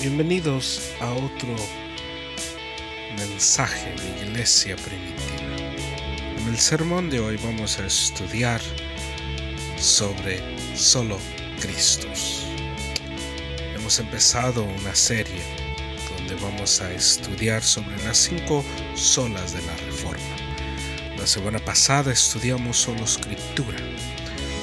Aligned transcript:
Bienvenidos 0.00 0.94
a 1.00 1.12
otro 1.12 1.54
mensaje 3.18 3.94
de 3.96 4.28
Iglesia 4.28 4.74
Primitiva. 4.76 5.76
En 6.38 6.48
el 6.48 6.58
sermón 6.58 7.10
de 7.10 7.20
hoy 7.20 7.36
vamos 7.44 7.78
a 7.78 7.84
estudiar 7.84 8.62
sobre 9.76 10.40
solo 10.74 11.18
Cristos. 11.60 12.46
Hemos 13.74 13.98
empezado 13.98 14.64
una 14.64 14.94
serie 14.94 15.42
donde 16.16 16.34
vamos 16.36 16.80
a 16.80 16.90
estudiar 16.92 17.62
sobre 17.62 18.02
las 18.02 18.16
cinco 18.16 18.64
solas 18.94 19.52
de 19.52 19.60
la 19.66 19.76
Reforma. 19.84 20.36
La 21.18 21.26
semana 21.26 21.58
pasada 21.58 22.10
estudiamos 22.10 22.78
solo 22.78 23.04
Escritura. 23.04 23.76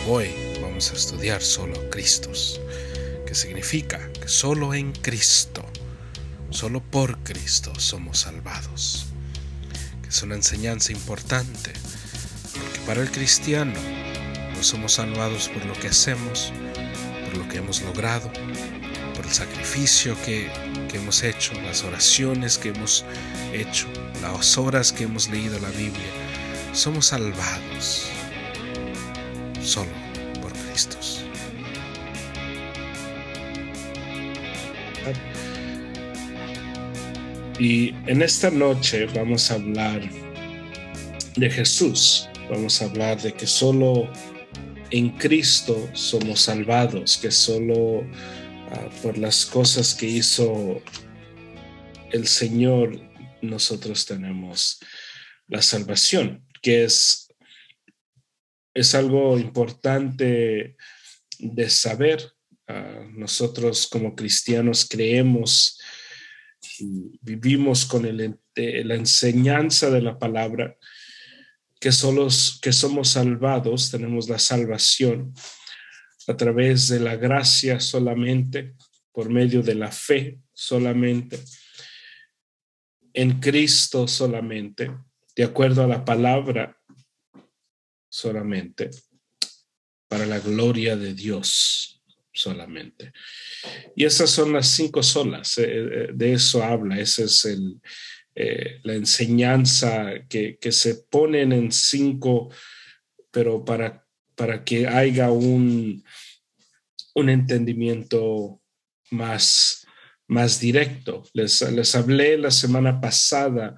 Hoy 0.08 0.32
vamos 0.64 0.92
a 0.92 0.96
estudiar 0.96 1.44
solo 1.44 1.88
Cristos 1.92 2.60
que 3.28 3.36
significa 3.36 4.00
que 4.14 4.30
solo 4.30 4.74
en 4.74 4.94
Cristo, 4.94 5.66
solo 6.50 6.82
por 6.82 7.20
Cristo 7.24 7.78
somos 7.78 8.20
salvados. 8.20 9.08
Que 10.02 10.08
es 10.08 10.24
una 10.24 10.36
enseñanza 10.36 10.94
importante, 10.94 11.74
porque 12.54 12.80
para 12.88 13.02
el 13.02 13.12
cristiano 13.12 13.78
no 14.56 14.64
somos 14.64 14.94
salvados 14.94 15.50
por 15.50 15.66
lo 15.66 15.74
que 15.74 15.90
hacemos, 15.90 16.54
por 17.26 17.38
lo 17.38 17.50
que 17.50 17.58
hemos 17.58 17.82
logrado, 17.82 18.32
por 19.14 19.26
el 19.26 19.34
sacrificio 19.34 20.16
que, 20.24 20.50
que 20.90 20.98
hemos 20.98 21.22
hecho, 21.24 21.54
las 21.62 21.84
oraciones 21.84 22.58
que 22.58 22.70
hemos 22.70 23.04
hecho, 23.52 23.88
las 24.22 24.58
horas 24.58 24.94
que 24.94 25.04
hemos 25.04 25.28
leído 25.28 25.60
la 25.60 25.70
Biblia. 25.72 26.12
Somos 26.72 27.08
salvados 27.08 28.08
solo 29.62 29.97
Y 37.60 37.90
en 38.06 38.22
esta 38.22 38.52
noche 38.52 39.08
vamos 39.08 39.50
a 39.50 39.56
hablar 39.56 40.08
de 41.36 41.50
Jesús. 41.50 42.30
Vamos 42.52 42.82
a 42.82 42.86
hablar 42.86 43.20
de 43.20 43.34
que 43.34 43.48
solo 43.48 44.12
en 44.92 45.10
Cristo 45.18 45.90
somos 45.94 46.42
salvados, 46.42 47.18
que 47.18 47.32
solo 47.32 48.04
ah, 48.72 48.90
por 49.02 49.18
las 49.18 49.44
cosas 49.44 49.96
que 49.96 50.06
hizo 50.06 50.82
el 52.12 52.28
Señor 52.28 53.02
nosotros 53.42 54.06
tenemos 54.06 54.80
la 55.48 55.64
salvación, 55.64 56.46
que 56.62 56.84
es, 56.84 57.28
es 58.76 58.94
algo 58.94 59.38
importante 59.40 60.76
de 61.40 61.70
saber. 61.72 62.32
Ah, 62.68 63.04
nosotros 63.14 63.88
como 63.88 64.16
cristianos 64.16 64.86
creemos 64.88 65.80
vivimos 67.22 67.86
con 67.86 68.04
la 68.18 68.96
enseñanza 68.96 69.90
de 69.90 70.02
la 70.02 70.18
palabra, 70.18 70.78
que, 71.80 71.92
solos, 71.92 72.60
que 72.62 72.72
somos 72.72 73.10
salvados, 73.10 73.92
tenemos 73.92 74.30
la 74.30 74.40
salvación 74.40 75.34
a 76.28 76.36
través 76.36 76.88
de 76.90 77.00
la 77.00 77.16
gracia 77.16 77.80
solamente, 77.80 78.76
por 79.12 79.30
medio 79.30 79.64
de 79.64 79.76
la 79.76 79.92
fe 79.92 80.40
solamente, 80.54 81.40
en 83.14 83.40
Cristo 83.40 84.08
solamente, 84.08 84.92
de 85.36 85.44
acuerdo 85.44 85.84
a 85.84 85.88
la 85.88 86.04
palabra 86.04 86.78
solamente, 88.10 88.90
para 90.08 90.26
la 90.26 90.40
gloria 90.40 90.96
de 90.96 91.14
Dios 91.14 91.97
solamente. 92.38 93.12
Y 93.96 94.06
esas 94.06 94.30
son 94.30 94.54
las 94.54 94.68
cinco 94.68 95.02
solas, 95.02 95.58
eh, 95.58 95.66
eh, 95.68 96.08
de 96.14 96.34
eso 96.34 96.64
habla, 96.64 97.00
esa 97.00 97.24
es 97.24 97.46
el, 97.46 97.82
eh, 98.36 98.80
la 98.84 98.94
enseñanza 98.94 100.14
que, 100.30 100.58
que, 100.60 100.72
se 100.72 100.96
ponen 101.10 101.52
en 101.52 101.72
cinco, 101.72 102.50
pero 103.32 103.66
para, 103.66 104.06
para 104.36 104.64
que 104.64 104.88
haya 104.88 105.32
un, 105.32 106.04
un 107.16 107.30
entendimiento 107.30 108.62
más, 109.10 109.88
más 110.28 110.60
directo. 110.60 111.24
Les, 111.34 111.62
les 111.72 111.96
hablé 111.96 112.38
la 112.38 112.52
semana 112.52 113.02
pasada 113.02 113.76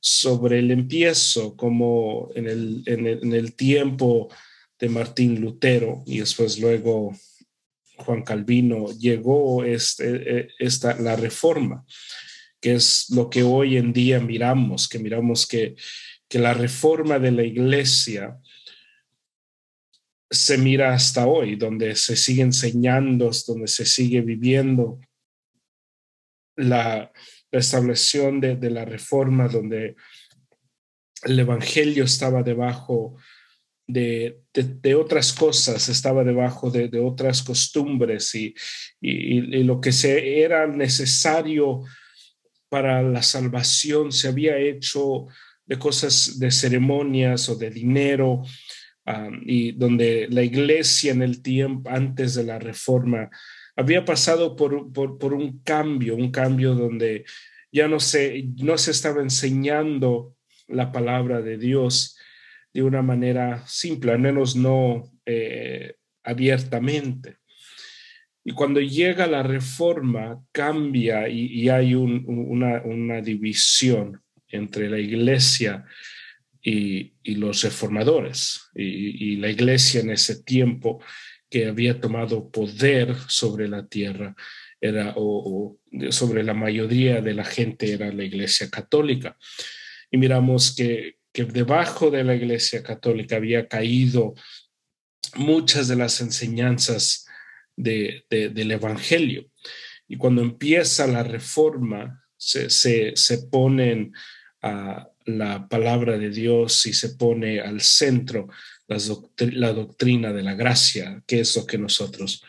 sobre 0.00 0.58
el 0.58 0.72
empiezo, 0.72 1.56
como 1.56 2.30
en 2.34 2.48
el, 2.48 2.82
en 2.86 3.06
el, 3.06 3.18
en 3.22 3.32
el 3.34 3.54
tiempo 3.54 4.28
de 4.78 4.88
Martín 4.88 5.40
Lutero 5.40 6.02
y 6.06 6.18
después 6.18 6.58
luego 6.58 7.16
Juan 7.98 8.22
Calvino 8.22 8.92
llegó 8.92 9.64
este, 9.64 10.38
eh, 10.38 10.48
esta, 10.58 10.96
la 11.00 11.16
reforma, 11.16 11.84
que 12.60 12.74
es 12.74 13.06
lo 13.10 13.30
que 13.30 13.42
hoy 13.42 13.76
en 13.76 13.92
día 13.92 14.20
miramos, 14.20 14.88
que 14.88 14.98
miramos 14.98 15.46
que, 15.46 15.76
que 16.28 16.38
la 16.38 16.54
reforma 16.54 17.18
de 17.18 17.32
la 17.32 17.44
iglesia 17.44 18.38
se 20.30 20.58
mira 20.58 20.92
hasta 20.92 21.26
hoy, 21.26 21.56
donde 21.56 21.94
se 21.94 22.16
sigue 22.16 22.42
enseñando, 22.42 23.30
donde 23.46 23.68
se 23.68 23.86
sigue 23.86 24.20
viviendo 24.20 25.00
la, 26.56 27.12
establección 27.52 28.38
de, 28.38 28.56
de 28.56 28.68
la 28.68 28.84
reforma, 28.84 29.48
donde 29.48 29.96
el 31.22 31.38
Evangelio 31.38 32.04
estaba 32.04 32.42
debajo 32.42 33.16
de, 33.86 34.40
de, 34.52 34.94
otras 34.94 35.32
cosas, 35.32 35.88
estaba 35.88 36.24
debajo 36.24 36.70
de, 36.70 36.88
de 36.88 36.98
otras 36.98 37.42
costumbres 37.42 38.34
y, 38.34 38.54
y, 39.00 39.62
lo 39.62 39.80
que 39.80 39.92
se 39.92 40.40
era 40.40 40.66
necesario 40.66 41.82
para 42.68 43.02
la 43.02 43.22
salvación. 43.22 44.10
Se 44.10 44.28
había 44.28 44.58
hecho 44.58 45.26
de 45.64 45.78
cosas 45.78 46.38
de 46.38 46.50
ceremonias 46.50 47.48
o 47.48 47.56
de 47.56 47.70
dinero, 47.70 48.42
y 49.44 49.72
donde 49.72 50.26
la 50.30 50.42
iglesia 50.42 51.12
en 51.12 51.22
el 51.22 51.40
tiempo 51.40 51.88
antes 51.90 52.34
de 52.34 52.44
la 52.44 52.58
reforma 52.58 53.30
había 53.76 54.04
pasado 54.04 54.56
por, 54.56 54.92
por, 54.92 55.18
por 55.18 55.34
un 55.34 55.60
cambio, 55.60 56.16
un 56.16 56.30
cambio 56.30 56.74
donde 56.74 57.24
ya 57.70 57.88
no 57.88 58.00
se, 58.00 58.48
no 58.56 58.78
se 58.78 58.90
estaba 58.90 59.22
enseñando 59.22 60.34
la 60.66 60.90
palabra 60.92 61.42
de 61.42 61.58
Dios, 61.58 62.15
de 62.76 62.82
una 62.82 63.00
manera 63.00 63.64
simple, 63.66 64.12
al 64.12 64.18
menos 64.18 64.54
no 64.54 65.10
eh, 65.24 65.94
abiertamente. 66.22 67.38
Y 68.44 68.52
cuando 68.52 68.82
llega 68.82 69.26
la 69.26 69.42
reforma, 69.42 70.44
cambia 70.52 71.26
y, 71.26 71.70
hay 71.70 71.94
una, 71.94 73.22
división 73.22 74.20
entre 74.48 74.90
la 74.90 74.98
iglesia 74.98 75.86
y, 76.60 77.14
los 77.36 77.62
reformadores. 77.62 78.68
Y, 78.74 79.36
la 79.36 79.48
iglesia 79.48 80.02
en 80.02 80.10
ese 80.10 80.42
tiempo 80.42 81.02
que 81.48 81.68
había 81.68 81.98
tomado 81.98 82.50
poder 82.50 83.16
sobre 83.26 83.68
la 83.68 83.86
tierra 83.86 84.36
era, 84.82 85.14
o 85.16 85.78
sobre 86.10 86.42
la 86.42 86.52
mayoría 86.52 87.22
de 87.22 87.32
la 87.32 87.44
gente 87.44 87.90
era 87.90 88.12
la 88.12 88.24
iglesia 88.24 88.68
católica. 88.68 89.38
Y 90.10 90.18
miramos 90.18 90.76
que, 90.76 91.16
que 91.36 91.44
debajo 91.44 92.10
de 92.10 92.24
la 92.24 92.34
Iglesia 92.34 92.82
Católica 92.82 93.36
había 93.36 93.68
caído 93.68 94.32
muchas 95.34 95.86
de 95.86 95.94
las 95.94 96.22
enseñanzas 96.22 97.26
de, 97.76 98.24
del 98.30 98.70
Evangelio. 98.70 99.50
Y 100.08 100.16
cuando 100.16 100.40
empieza 100.40 101.06
la 101.06 101.22
reforma, 101.24 102.24
se, 102.38 102.70
se, 102.70 103.38
ponen 103.50 104.14
a 104.62 105.10
la 105.26 105.68
palabra 105.68 106.16
de 106.16 106.30
Dios 106.30 106.86
y 106.86 106.94
se 106.94 107.10
pone 107.16 107.60
al 107.60 107.82
centro 107.82 108.48
la 108.86 109.74
doctrina 109.74 110.32
de 110.32 110.42
la 110.42 110.54
gracia, 110.54 111.22
que 111.26 111.40
es 111.40 111.54
lo 111.54 111.66
que 111.66 111.76
nosotros 111.76 112.42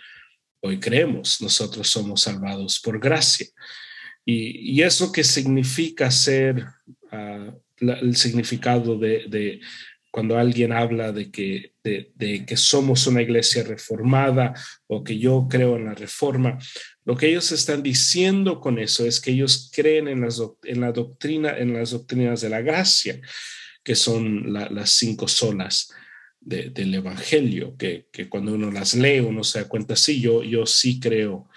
hoy 0.61 0.79
creemos. 0.79 1.41
Nosotros 1.41 1.89
somos 1.89 2.21
salvados 2.21 2.79
por 2.79 3.01
gracia. 3.01 3.47
Y, 4.23 4.81
eso 4.81 5.11
que 5.11 5.25
significa 5.25 6.09
ser 6.09 6.65
uh, 7.11 7.51
el 7.79 8.15
significado 8.15 8.97
de, 8.97 9.59
cuando 10.11 10.37
alguien 10.37 10.71
habla 10.71 11.11
de 11.11 11.29
que, 11.31 11.73
de, 11.83 12.45
que 12.45 12.57
somos 12.57 13.07
una 13.07 13.21
iglesia 13.21 13.63
reformada 13.63 14.53
o 14.87 15.03
que 15.03 15.19
yo 15.19 15.47
creo 15.49 15.75
en 15.75 15.85
la 15.85 15.93
reforma, 15.93 16.57
lo 17.05 17.15
que 17.15 17.29
ellos 17.29 17.51
están 17.51 17.83
diciendo 17.83 18.59
con 18.59 18.79
eso 18.79 19.05
es 19.05 19.21
que 19.21 19.31
ellos 19.31 19.71
creen 19.73 20.07
en, 20.07 20.21
las, 20.21 20.41
en 20.63 20.81
la 20.81 20.91
doctrina, 20.91 21.57
en 21.57 21.73
las 21.73 21.91
doctrinas 21.91 22.41
de 22.41 22.49
la 22.49 22.61
gracia, 22.61 23.21
que 23.83 23.95
son 23.95 24.51
las 24.51 24.89
cinco 24.91 25.27
solas 25.27 25.93
del 26.41 26.95
Evangelio, 26.95 27.75
que, 27.77 28.07
cuando 28.29 28.53
uno 28.53 28.71
las 28.71 28.93
lee 28.93 29.19
uno 29.19 29.43
se 29.43 29.61
da 29.61 29.67
cuenta, 29.67 29.95
sí, 29.95 30.21
yo, 30.21 30.43
yo 30.43 30.65
sí 30.65 30.99
creo 30.99 31.49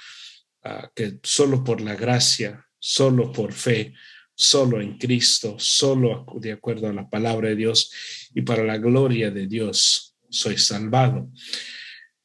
ah, 0.64 0.90
que 0.94 1.18
solo 1.22 1.62
por 1.62 1.80
la 1.80 1.94
gracia, 1.94 2.66
solo 2.78 3.32
por 3.32 3.52
fe, 3.52 3.94
solo 4.40 4.80
en 4.80 4.96
Cristo, 4.96 5.56
solo 5.58 6.24
de 6.40 6.52
acuerdo 6.52 6.88
a 6.88 6.94
la 6.94 7.10
palabra 7.10 7.50
de 7.50 7.56
Dios 7.56 7.92
y 8.34 8.40
para 8.40 8.64
la 8.64 8.78
gloria 8.78 9.30
de 9.30 9.46
Dios 9.46 10.16
soy 10.30 10.56
salvado. 10.56 11.30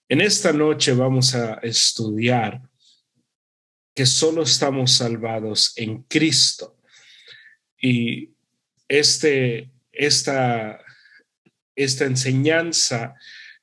En 0.08 0.22
esta 0.22 0.54
noche 0.54 0.94
vamos 0.94 1.36
a 1.36 1.56
estudiar 1.56 2.62
que 3.94 4.06
solo 4.06 4.44
estamos 4.44 4.94
salvados 4.94 5.74
en 5.76 6.04
Cristo. 6.04 6.80
Y 7.82 8.30
este, 8.88 9.72
esta, 9.92 10.80
esta 11.76 12.06
enseñanza 12.06 13.14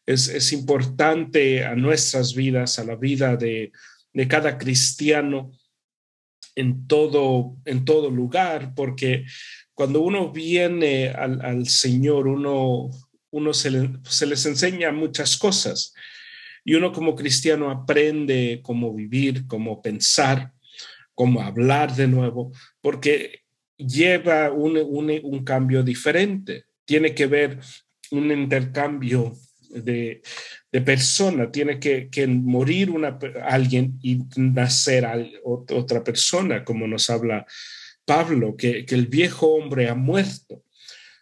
es, 0.04 0.28
es 0.28 0.52
importante 0.52 1.64
a 1.64 1.74
nuestras 1.74 2.34
vidas, 2.34 2.78
a 2.78 2.84
la 2.84 2.96
vida 2.96 3.34
de, 3.34 3.72
de 4.12 4.28
cada 4.28 4.58
cristiano 4.58 5.52
en 6.54 6.86
todo, 6.86 7.56
en 7.64 7.84
todo 7.84 8.10
lugar, 8.10 8.74
porque 8.74 9.24
cuando 9.74 10.00
uno 10.00 10.32
viene 10.32 11.08
al, 11.08 11.66
Señor, 11.66 12.26
uno, 12.28 12.90
uno 13.30 13.54
se, 13.54 13.70
se, 14.08 14.26
les 14.26 14.44
enseña 14.46 14.92
muchas 14.92 15.36
cosas 15.36 15.94
y 16.64 16.74
uno 16.74 16.92
como 16.92 17.14
cristiano 17.14 17.70
aprende 17.70 18.60
cómo 18.62 18.94
vivir, 18.94 19.46
cómo 19.46 19.80
pensar, 19.82 20.52
cómo 21.14 21.40
hablar 21.40 21.94
de 21.96 22.06
nuevo, 22.06 22.52
porque 22.80 23.42
lleva 23.76 24.52
un, 24.52 24.76
un, 24.76 25.10
un 25.22 25.44
cambio 25.44 25.82
diferente. 25.82 26.66
Tiene 26.84 27.14
que 27.14 27.26
ver 27.26 27.58
un 28.10 28.30
intercambio 28.30 29.34
de, 29.70 30.22
de 30.72 30.80
persona, 30.80 31.52
tiene 31.52 31.78
que, 31.78 32.08
que, 32.08 32.26
morir 32.26 32.90
una, 32.90 33.18
alguien 33.44 33.98
y 34.02 34.20
nacer 34.36 35.06
otra 35.44 36.02
persona, 36.02 36.64
como 36.64 36.86
nos 36.86 37.10
habla 37.10 37.46
Pablo, 38.06 38.56
que, 38.56 38.86
que 38.86 38.94
el 38.94 39.06
viejo 39.06 39.48
hombre 39.48 39.90
ha 39.90 39.94
muerto. 39.94 40.64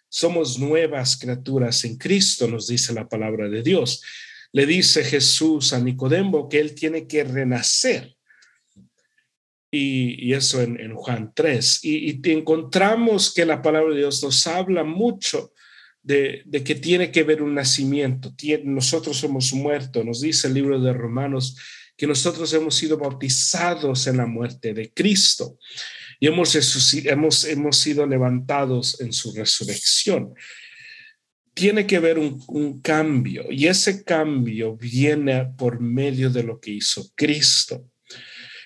Somos 0.08 0.58
nuevas 0.61 1.17
criaturas 1.17 1.85
en 1.85 1.99
Cristo, 1.99 2.47
nos 2.47 2.69
dice 2.69 2.94
la 2.94 3.08
palabra 3.08 3.49
de 3.49 3.62
Dios. 3.62 4.02
Le 4.52 4.67
dice 4.67 5.02
Jesús 5.02 5.73
a 5.73 5.81
Nicodemo 5.81 6.49
que 6.49 6.61
él 6.61 6.75
tiene 6.75 7.08
que 7.08 7.25
renacer. 7.25 8.17
Y, 9.73 10.32
eso 10.32 10.62
en, 10.62 10.79
en, 10.81 10.94
Juan 10.94 11.32
3. 11.35 11.85
Y, 11.85 12.11
y 12.11 12.32
encontramos 12.32 13.32
que 13.32 13.44
la 13.44 13.62
palabra 13.62 13.94
de 13.94 14.00
Dios 14.00 14.23
nos 14.23 14.47
habla 14.47 14.85
mucho 14.85 15.52
de, 16.02 16.43
de, 16.47 16.64
que 16.64 16.75
tiene 16.75 17.11
que 17.11 17.23
ver 17.23 17.43
un 17.43 17.55
nacimiento. 17.55 18.35
Nosotros 18.64 19.17
somos 19.19 19.52
muertos, 19.52 20.05
nos 20.05 20.20
dice 20.20 20.49
el 20.49 20.55
libro 20.55 20.81
de 20.81 20.93
Romanos, 20.93 21.56
que 21.97 22.06
nosotros 22.06 22.52
hemos 22.55 22.75
sido 22.75 22.97
bautizados 22.97 24.06
en 24.06 24.17
la 24.17 24.26
muerte 24.26 24.73
de 24.73 24.93
Cristo 24.93 25.58
y 26.19 26.26
hemos, 26.26 26.55
hemos, 27.06 27.44
hemos 27.44 27.76
sido 27.76 28.06
levantados 28.06 29.00
en 29.00 29.12
su 29.12 29.32
resurrección. 29.32 30.35
Tiene 31.55 31.87
que 31.87 31.99
ver 31.99 32.19
un, 32.19 32.43
un 32.49 32.81
cambio 32.81 33.47
y 33.50 33.67
ese 33.67 34.05
cambio 34.05 34.76
viene 34.76 35.52
por 35.58 35.81
medio 35.81 36.31
de 36.31 36.43
lo 36.43 36.61
que 36.61 36.73
hizo 36.73 37.11
Cristo. 37.14 37.91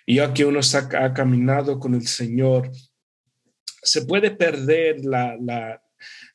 Y 0.06 0.16
ya 0.16 0.34
que 0.34 0.44
uno 0.44 0.60
está, 0.60 0.88
ha 1.04 1.14
caminado 1.14 1.78
con 1.78 1.94
el 1.94 2.06
Señor, 2.06 2.70
se 3.82 4.02
puede 4.02 4.30
perder 4.32 5.04
la, 5.04 5.80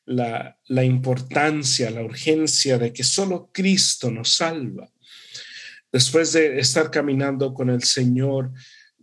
la, 0.06 0.58
la, 0.66 0.84
importancia, 0.84 1.90
la 1.90 2.02
urgencia 2.02 2.78
de 2.78 2.92
que 2.92 3.04
solo 3.04 3.50
Cristo 3.52 4.10
nos 4.10 4.34
salva. 4.34 4.90
Después 5.92 6.32
de 6.32 6.58
estar 6.58 6.90
caminando 6.90 7.52
con 7.52 7.70
el 7.70 7.82
Señor 7.82 8.52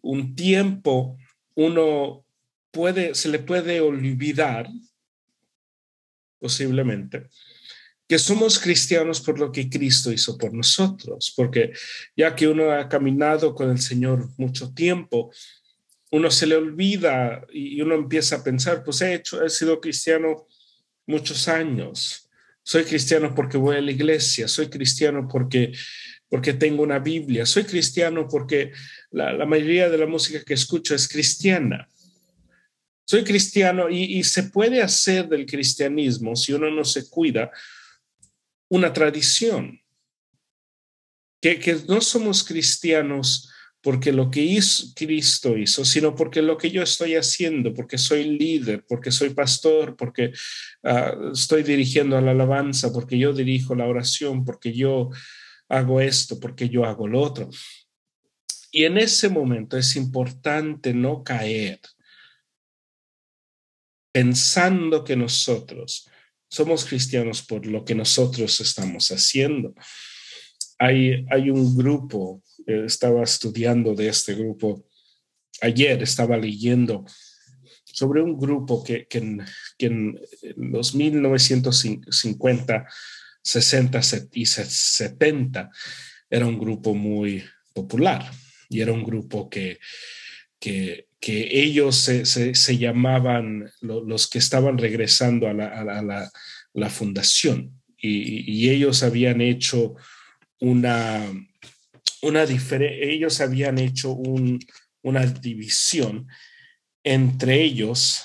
un 0.02 0.36
tiempo, 0.36 1.18
uno 1.56 2.26
puede, 2.72 3.16
se 3.16 3.30
le 3.30 3.40
puede 3.40 3.82
olvidar, 3.82 4.68
posiblemente, 6.40 7.28
que 8.08 8.20
somos 8.20 8.58
cristianos 8.58 9.20
por 9.20 9.38
lo 9.38 9.52
que 9.52 9.70
Cristo 9.70 10.12
hizo 10.14 10.38
por 10.38 10.54
nosotros, 10.54 11.34
porque 11.36 11.74
ya 12.16 12.36
que 12.36 12.48
uno 12.48 12.72
ha 12.72 12.88
caminado 12.88 13.54
con 13.54 13.70
el 13.70 13.80
Señor 13.80 14.30
mucho 14.38 14.74
tiempo, 14.74 15.32
uno 16.12 16.32
se 16.32 16.48
le 16.48 16.56
olvida 16.56 17.46
y 17.52 17.82
uno 17.82 17.96
empieza 17.96 18.38
a 18.38 18.44
pensar, 18.44 18.84
pues 18.84 19.02
he 19.02 19.14
hecho, 19.14 19.44
he 19.44 19.50
sido 19.50 19.82
cristiano 19.82 20.48
muchos 21.07 21.48
años. 21.48 22.30
Soy 22.62 22.83
cristiano 22.83 23.33
porque 23.33 23.57
voy 23.57 23.77
a 23.77 23.81
la 23.81 23.92
iglesia, 23.92 24.48
soy 24.48 24.68
cristiano 24.68 25.27
porque, 25.27 25.71
porque 26.30 26.54
tengo 26.54 26.83
una 26.83 27.00
Biblia, 27.00 27.45
soy 27.45 27.63
cristiano 27.63 28.27
porque 28.27 28.74
la, 29.09 29.45
mayoría 29.45 29.89
de 29.89 29.98
la 29.98 30.06
música 30.06 30.44
que 30.44 30.54
escucho 30.54 30.94
es 30.94 31.07
cristiana. 31.07 31.88
Soy 33.06 33.24
cristiano 33.24 33.89
y, 33.89 34.18
y 34.18 34.24
se 34.25 34.44
puede 34.44 34.81
hacer 34.81 35.30
del 35.30 35.45
cristianismo, 35.45 36.36
si 36.36 36.51
uno 36.51 36.69
no 36.69 36.83
se 36.83 37.10
cuida, 37.10 37.51
una 38.69 38.92
tradición. 38.92 39.81
Que, 41.42 41.60
que 41.60 41.77
no 41.88 42.01
somos 42.01 42.44
cristianos 42.44 43.50
porque 43.81 44.12
lo 44.12 44.29
que 44.29 44.41
hizo, 44.41 44.88
Cristo 44.95 45.57
hizo, 45.57 45.85
sino 45.85 46.15
porque 46.15 46.41
lo 46.41 46.57
que 46.57 46.71
yo 46.71 46.81
estoy 46.81 47.15
haciendo, 47.15 47.74
porque 47.74 47.97
soy 47.97 48.25
líder, 48.25 48.83
porque 48.88 49.12
soy 49.12 49.29
pastor, 49.29 49.95
porque 49.95 50.33
uh, 50.83 51.31
estoy 51.31 51.63
dirigiendo 51.63 52.18
a 52.18 52.21
la 52.21 52.31
alabanza, 52.31 52.91
porque 52.91 53.18
yo 53.18 53.33
dirijo 53.33 53.75
la 53.75 53.85
oración, 53.85 54.44
porque 54.44 54.74
yo 54.74 55.09
hago 55.69 56.01
esto, 56.01 56.39
porque 56.39 56.69
yo 56.69 56.85
hago 56.85 57.07
lo 57.07 57.21
otro. 57.21 57.50
Y 58.71 58.83
en 58.83 58.97
ese 58.97 59.29
momento 59.29 59.77
es 59.77 59.95
importante 59.95 60.94
no 60.94 61.24
caer 61.24 61.79
pensando 64.12 65.03
que 65.03 65.15
nosotros 65.15 66.09
somos 66.50 66.85
cristianos 66.85 67.44
por 67.44 67.65
lo 67.68 67.85
que 67.85 67.94
nosotros 67.94 68.59
estamos 68.62 69.12
haciendo. 69.12 69.75
Hay, 70.79 71.25
hay 71.29 71.50
un 71.50 71.75
grupo 71.75 72.44
eh, 72.68 72.83
estaba 72.85 73.24
estudiando 73.24 73.95
de 73.95 74.09
este 74.09 74.35
grupo. 74.35 74.85
Ayer 75.62 76.03
estaba 76.03 76.38
leyendo 76.38 77.06
sobre 77.85 78.21
un 78.21 78.38
grupo 78.38 78.83
que, 78.83 79.07
que, 79.07 79.18
en, 79.19 79.45
que 79.77 79.85
en 79.88 80.19
los 80.57 80.94
1950, 80.94 82.85
60 83.41 84.01
y 84.33 84.45
70 84.45 85.71
era 86.29 86.45
un 86.45 86.59
grupo 86.59 86.94
muy 86.94 87.44
popular 87.74 88.29
y 88.69 88.81
era 88.81 88.91
un 88.91 89.03
grupo 89.03 89.50
que, 89.50 89.79
que, 90.59 91.07
que 91.19 91.47
ellos 91.51 91.95
se, 91.95 92.25
se, 92.25 92.77
llamaban 92.77 93.72
lo, 93.79 94.03
los 94.03 94.27
que 94.27 94.39
estaban 94.39 94.77
regresando 94.77 95.48
a 95.48 95.53
la, 95.53 95.67
a 95.67 96.01
la, 96.03 96.29
la 96.74 96.89
fundación 96.89 97.81
y, 97.98 98.65
y, 98.65 98.69
ellos 98.69 99.01
habían 99.01 99.41
hecho 99.41 99.96
una, 100.60 101.32
una 102.22 102.46
diferencia, 102.46 103.08
ellos 103.08 103.42
habían 103.42 103.78
hecho 103.78 104.12
un, 104.12 104.60
una 105.02 105.26
división 105.26 106.28
entre 107.04 107.64
ellos 107.64 108.24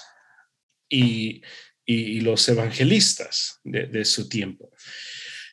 y, 0.88 1.42
y 1.86 2.20
los 2.20 2.48
evangelistas 2.48 3.60
de, 3.64 4.04
su 4.04 4.28
tiempo. 4.28 4.70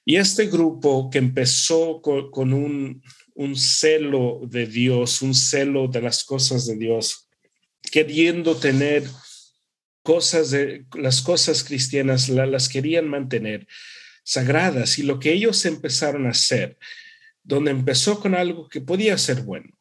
Y 0.05 0.15
este 0.15 0.47
grupo 0.47 1.09
que 1.09 1.17
empezó 1.17 2.01
con, 2.01 2.53
un, 2.53 3.03
un, 3.35 3.55
celo 3.55 4.41
de 4.43 4.65
Dios, 4.65 5.21
un 5.21 5.35
celo 5.35 5.87
de 5.87 6.01
las 6.01 6.23
cosas 6.23 6.65
de 6.65 6.77
Dios, 6.77 7.29
queriendo 7.91 8.55
tener 8.55 9.03
cosas 10.01 10.51
de 10.51 10.85
las 10.95 11.21
cosas 11.21 11.63
cristianas, 11.63 12.29
la, 12.29 12.45
las 12.45 12.69
querían 12.69 13.07
mantener 13.07 13.67
sagradas 14.29 14.99
y 14.99 15.03
lo 15.03 15.19
que 15.19 15.33
ellos 15.33 15.65
empezaron 15.65 16.27
a 16.27 16.29
hacer 16.29 16.77
donde 17.43 17.71
empezó 17.71 18.19
con 18.19 18.35
algo 18.35 18.69
que 18.69 18.79
podía 18.79 19.17
ser 19.17 19.41
bueno, 19.41 19.75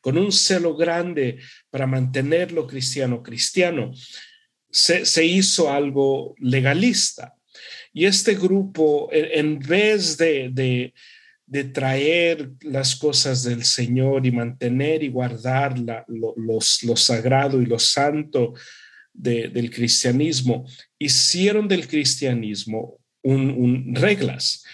con 0.00 0.18
un 0.18 0.32
celo 0.32 0.76
grande 0.76 1.38
para 1.70 1.86
mantener 1.86 2.50
lo 2.50 2.66
cristiano 2.66 3.22
cristiano, 3.22 3.92
se, 4.68 5.06
se 5.06 5.24
hizo 5.24 5.72
algo 5.72 6.34
legalista. 6.40 7.32
Y 7.92 8.06
este 8.06 8.34
grupo, 8.34 9.08
en 9.12 9.60
vez 9.60 10.16
de, 10.16 10.50
de, 11.46 11.64
traer 11.72 12.50
las 12.62 12.96
cosas 12.96 13.44
del 13.44 13.64
Señor 13.64 14.26
y 14.26 14.32
mantener 14.32 15.04
y 15.04 15.08
guardar 15.08 15.78
la, 15.78 16.04
lo, 16.08 16.34
los, 16.36 16.82
lo 16.82 16.96
sagrado 16.96 17.62
y 17.62 17.66
lo 17.66 17.78
santo 17.78 18.52
de, 19.12 19.48
del 19.48 19.70
cristianismo, 19.70 20.66
hicieron 20.98 21.68
del 21.68 21.86
cristianismo 21.86 22.98
reglas 23.94 24.64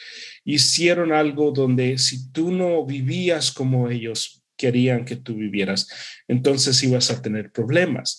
hicieron 0.45 1.13
algo 1.13 1.53
donde 1.53 1.99
si 1.99 2.31
tú 2.33 2.51
no 2.51 2.85
vivías 2.85 3.53
como 3.53 3.89
ellos 3.89 4.43
querían 4.57 5.05
que 5.05 5.17
tú 5.17 5.35
vivieras, 5.35 5.89
entonces 6.29 6.83
ibas 6.83 7.11
a 7.11 7.23
tener 7.23 7.51
problemas. 7.51 8.19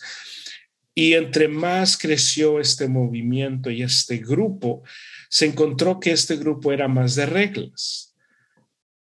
Y 0.95 1.13
entre 1.13 1.47
más 1.47 1.97
creció 1.97 2.59
este 2.59 2.87
movimiento 2.87 3.71
y 3.71 3.81
este 3.81 4.17
grupo, 4.17 4.83
se 5.29 5.45
encontró 5.45 5.99
que 5.99 6.11
este 6.11 6.35
grupo 6.35 6.71
era 6.71 6.87
más 6.87 7.15
de 7.15 7.25
reglas 7.25 8.12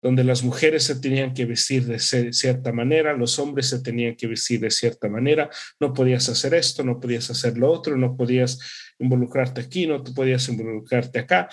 donde 0.02 0.25
las 0.25 0.42
mujeres 0.42 0.85
se 0.85 0.97
tenían 0.97 1.35
que 1.35 1.45
vestir 1.45 1.85
de 1.85 1.99
cierta 1.99 2.73
manera, 2.73 3.12
los 3.12 3.38
hombres 3.38 3.69
se 3.69 3.80
tenían 3.80 4.16
que 4.16 4.26
vestir 4.26 4.61
de 4.61 4.71
cierta 4.71 5.09
manera, 5.09 5.50
no 5.78 5.92
podías 5.92 6.28
hacer 6.28 6.54
esto, 6.54 6.83
no 6.83 6.99
podías 6.99 7.30
hacer 7.30 7.59
lo 7.59 7.71
otro, 7.71 7.97
no 7.97 8.16
podías 8.16 8.59
involucrarte 8.99 9.61
aquí, 9.61 9.87
no 9.87 10.02
te 10.02 10.12
podías 10.12 10.49
involucrarte 10.49 11.19
acá. 11.19 11.49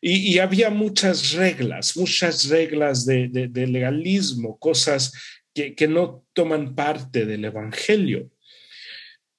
Y, 0.00 0.38
había 0.38 0.70
muchas 0.70 1.32
reglas, 1.32 1.96
muchas 1.96 2.48
reglas 2.48 3.04
de, 3.04 3.28
de, 3.28 3.48
de 3.48 3.66
legalismo, 3.66 4.58
cosas 4.58 5.12
que, 5.54 5.74
que 5.74 5.88
no 5.88 6.24
toman 6.32 6.74
parte 6.74 7.26
del 7.26 7.44
Evangelio. 7.44 8.30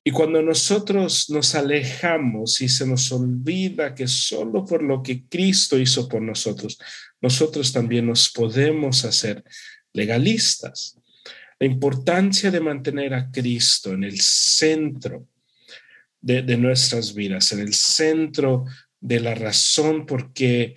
Y 0.05 0.11
cuando 0.11 0.41
nosotros 0.41 1.29
nos 1.29 1.55
alejamos 1.55 2.59
y 2.61 2.67
se 2.67 2.85
nos 2.85 3.09
olvida 3.13 3.95
que 3.95 4.07
solo 4.07 4.65
por 4.65 4.83
lo 4.83 5.01
que 5.01 5.25
Cristo 5.27 5.79
hizo 5.79 6.09
por 6.09 6.21
nosotros, 6.21 6.77
nosotros 7.23 7.73
también 7.73 8.05
nos 8.05 8.29
podemos 8.29 9.03
hacer 9.05 9.43
legalistas. 9.93 10.99
La 11.59 11.65
importancia 11.65 12.51
de 12.51 12.59
mantener 12.59 13.15
a 13.15 13.31
Cristo 13.31 13.93
en 13.93 14.03
el 14.03 14.19
centro 14.21 15.27
de, 16.21 16.43
nuestras 16.57 17.15
vidas, 17.15 17.51
en 17.51 17.61
el 17.61 17.73
centro 17.73 18.65
de 18.99 19.19
la 19.19 19.33
razón 19.33 20.05
por 20.05 20.33
qué 20.33 20.75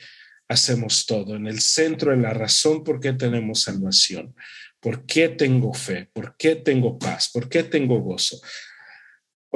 hacemos 0.48 1.04
todo, 1.04 1.36
en 1.36 1.46
el 1.46 1.60
centro 1.60 2.12
de 2.12 2.22
la 2.22 2.32
razón 2.32 2.82
por 2.82 2.98
qué 3.00 3.12
tenemos 3.12 3.60
salvación, 3.60 4.34
por 4.80 5.04
qué 5.04 5.28
tengo 5.28 5.74
fe, 5.74 6.08
por 6.14 6.36
qué 6.38 6.56
tengo 6.56 6.98
paz, 6.98 7.28
por 7.30 7.48
qué 7.50 7.62
tengo 7.64 8.00
gozo 8.00 8.40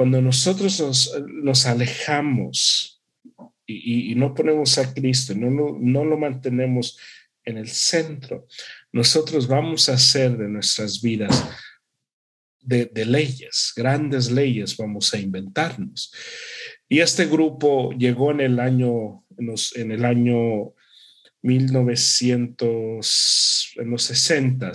cuando 0.01 0.19
nosotros 0.19 0.79
nos, 1.43 1.65
alejamos 1.67 3.00
y, 3.71 4.15
no 4.15 4.33
ponemos 4.33 4.77
a 4.77 4.93
Cristo, 4.93 5.33
no, 5.35 5.49
no, 5.49 5.77
no 5.79 6.05
lo 6.05 6.17
mantenemos 6.17 6.97
en 7.43 7.57
el 7.57 7.69
centro, 7.69 8.47
nosotros 8.91 9.47
vamos 9.47 9.89
a 9.89 9.93
hacer 9.93 10.37
de 10.37 10.47
nuestras 10.47 11.01
vidas 11.01 11.43
de, 12.61 12.91
leyes, 13.05 13.73
grandes 13.75 14.29
leyes 14.29 14.77
vamos 14.77 15.11
a 15.13 15.19
inventarnos. 15.19 16.13
Y 16.87 16.99
este 16.99 17.25
grupo 17.25 17.91
llegó 17.93 18.29
en 18.31 18.41
el 18.41 18.59
año, 18.59 19.25
en, 19.75 19.91
el 19.91 20.05
año 20.05 20.75
1900, 21.41 23.73
en 23.77 23.89
los 23.89 24.03
60, 24.03 24.71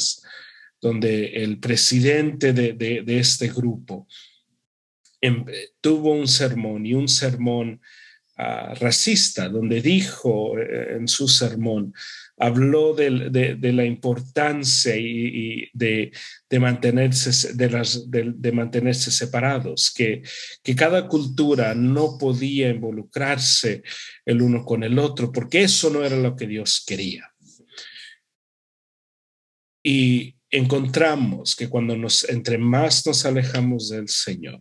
donde 0.80 1.44
el 1.44 1.60
presidente 1.60 2.52
de, 2.52 2.72
de 2.72 3.18
este 3.18 3.46
grupo 3.48 4.08
Em, 5.20 5.44
tuvo 5.80 6.12
un 6.12 6.28
sermón 6.28 6.86
y 6.86 6.94
un 6.94 7.08
sermón 7.08 7.80
ah, 8.36 8.74
racista, 8.74 9.48
donde 9.48 9.80
dijo 9.80 10.58
eh, 10.58 10.96
en 10.96 11.08
su 11.08 11.28
sermón, 11.28 11.94
habló 12.38 12.94
de, 12.94 13.10
la 13.72 13.84
importancia 13.84 14.94
y, 14.96 15.70
de, 15.72 16.12
mantenerse, 16.58 17.54
de, 17.54 18.52
mantenerse 18.52 19.10
separados, 19.10 19.92
que, 19.94 20.22
que 20.62 20.76
cada 20.76 21.08
cultura 21.08 21.74
no 21.74 22.18
podía 22.18 22.68
involucrarse 22.68 23.82
el 24.24 24.42
uno 24.42 24.64
con 24.64 24.82
el 24.82 24.98
otro, 24.98 25.32
porque 25.32 25.62
eso 25.62 25.90
no 25.90 26.04
era 26.04 26.16
lo 26.16 26.36
que 26.36 26.46
Dios 26.46 26.84
quería. 26.86 27.32
Y 29.82 30.36
encontramos 30.50 31.54
que 31.54 31.68
cuando 31.68 31.96
nos, 31.96 32.28
entre 32.28 32.58
más 32.58 33.06
nos 33.06 33.24
alejamos 33.24 33.90
del 33.90 34.08
Señor, 34.08 34.60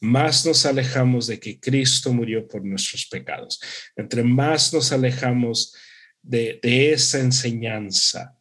más 0.00 0.46
nos 0.46 0.64
alejamos 0.66 1.26
de 1.26 1.40
que 1.40 1.58
Cristo 1.58 2.12
murió 2.12 2.46
por 2.46 2.64
nuestros 2.64 3.06
pecados. 3.06 3.60
Entre 3.96 4.22
más 4.22 4.72
nos 4.72 4.92
alejamos 4.92 5.74
de, 6.22 6.60
esa 6.62 7.20
enseñanza, 7.20 8.36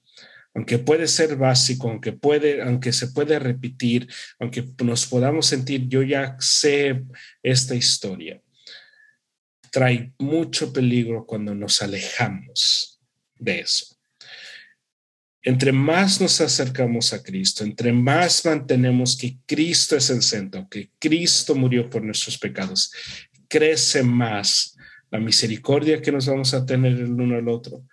aunque 0.54 0.80
puede 0.80 1.08
ser 1.08 1.36
básico, 1.36 1.90
aunque 1.90 2.12
puede, 2.12 2.62
aunque 2.62 2.92
se 2.92 3.08
puede 3.10 3.40
repetir, 3.40 4.08
aunque 4.40 4.66
nos 4.84 5.06
podamos 5.06 5.46
sentir, 5.46 5.88
yo 5.88 6.02
ya 6.02 6.36
sé 6.40 7.04
esta 7.44 7.76
historia, 7.76 8.42
trae 9.72 10.14
mucho 10.18 10.74
peligro 10.74 11.26
cuando 11.26 11.54
nos 11.54 11.82
alejamos 11.82 13.00
de 13.36 13.60
eso. 13.60 13.97
Entre 15.48 15.72
más 15.72 16.20
nos 16.20 16.42
acercamos 16.42 17.13
a 17.13 17.24
Cristo, 17.24 17.63
entre 17.63 17.94
más 17.94 18.44
mantenemos 18.44 19.16
que 19.16 19.38
Cristo 19.46 19.96
es 19.96 20.10
el 20.10 20.22
centro, 20.22 20.68
que 20.70 20.89
Cristo 21.00 21.56
murió 21.56 21.89
por 21.89 22.04
nuestros 22.04 22.38
pecados, 22.38 22.92
crece 23.48 24.04
más 24.04 24.75
la 25.10 25.22
misericordia 25.22 26.01
que 26.01 26.12
nos 26.12 26.25
vamos 26.25 26.54
a 26.54 26.66
tener 26.66 26.92
el 26.92 27.13
uno 27.13 27.38
al 27.38 27.48
otro, 27.48 27.86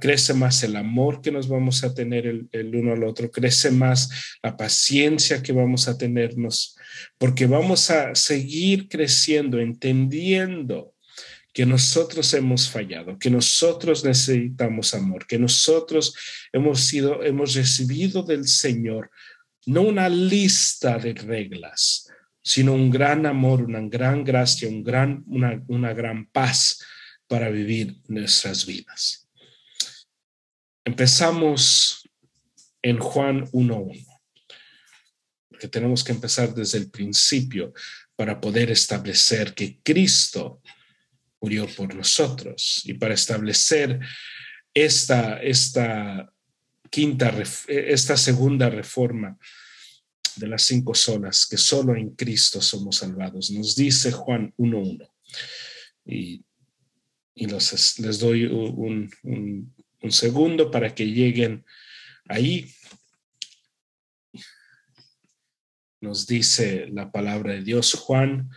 crece 0.00 0.32
más 0.32 0.62
el 0.62 0.76
amor 0.76 1.20
que 1.20 1.32
nos 1.32 1.48
vamos 1.48 1.82
a 1.82 1.92
tener 1.92 2.24
el, 2.24 2.48
el, 2.52 2.76
uno 2.76 2.92
al 2.92 3.02
otro, 3.02 3.32
crece 3.32 3.72
más 3.72 4.38
la 4.40 4.56
paciencia 4.56 5.42
que 5.42 5.52
vamos 5.52 5.88
a 5.88 5.98
tenernos, 5.98 6.76
porque 7.18 7.46
vamos 7.46 7.90
a 7.90 8.14
seguir 8.14 8.88
creciendo, 8.88 9.58
entendiendo 9.58 10.94
que 11.56 11.64
nosotros 11.64 12.34
hemos 12.34 12.68
fallado, 12.68 13.18
que 13.18 13.30
nosotros 13.30 14.04
necesitamos 14.04 14.92
amor, 14.92 15.26
que 15.26 15.38
nosotros 15.38 16.14
hemos 16.52 16.82
sido, 16.82 17.22
hemos 17.22 17.54
recibido 17.54 18.22
del 18.22 18.46
Señor 18.46 19.10
no 19.64 19.80
una 19.80 20.06
lista 20.10 20.98
de 20.98 21.14
reglas, 21.14 22.10
sino 22.42 22.74
un 22.74 22.90
gran 22.90 23.24
amor, 23.24 23.62
una 23.62 23.80
gran 23.80 24.22
gracia, 24.22 24.68
un 24.68 24.84
gran, 24.84 25.24
una, 25.28 25.64
una 25.68 25.94
gran 25.94 26.26
paz 26.26 26.84
para 27.26 27.48
vivir 27.48 28.02
nuestras 28.06 28.66
vidas. 28.66 29.26
Empezamos 30.84 32.06
en 32.82 32.98
Juan 32.98 33.46
1.1, 33.52 34.06
porque 35.48 35.68
tenemos 35.68 36.04
que 36.04 36.12
empezar 36.12 36.54
desde 36.54 36.76
el 36.76 36.90
principio 36.90 37.72
para 38.14 38.42
poder 38.42 38.70
establecer 38.70 39.54
que 39.54 39.80
Cristo 39.82 40.60
murió 41.46 41.68
por 41.76 41.94
nosotros. 41.94 42.82
Y 42.84 42.94
para 42.94 43.14
establecer 43.14 44.00
esta, 44.74 45.40
esta 45.40 46.28
quinta, 46.90 47.32
esta 47.68 48.16
segunda 48.16 48.68
reforma 48.68 49.38
de 50.34 50.48
las 50.48 50.62
cinco 50.62 50.92
solas, 50.92 51.46
que 51.48 51.56
solo 51.56 51.94
en 51.94 52.16
Cristo 52.16 52.60
somos 52.60 52.96
salvados, 52.96 53.52
nos 53.52 53.76
dice 53.76 54.10
Juan 54.10 54.52
1.1. 54.58 55.08
Y, 56.06 56.44
y 57.36 57.46
les 57.46 58.18
doy 58.18 58.46
un, 58.46 59.08
un, 59.22 59.74
un 60.02 60.10
segundo 60.10 60.68
para 60.68 60.92
que 60.92 61.06
lleguen 61.06 61.64
ahí. 62.28 62.68
Nos 66.00 66.26
dice 66.26 66.88
la 66.92 67.12
palabra 67.12 67.52
de 67.52 67.62
Dios, 67.62 67.94
Juan 67.94 68.50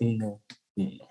1.1 0.00 1.09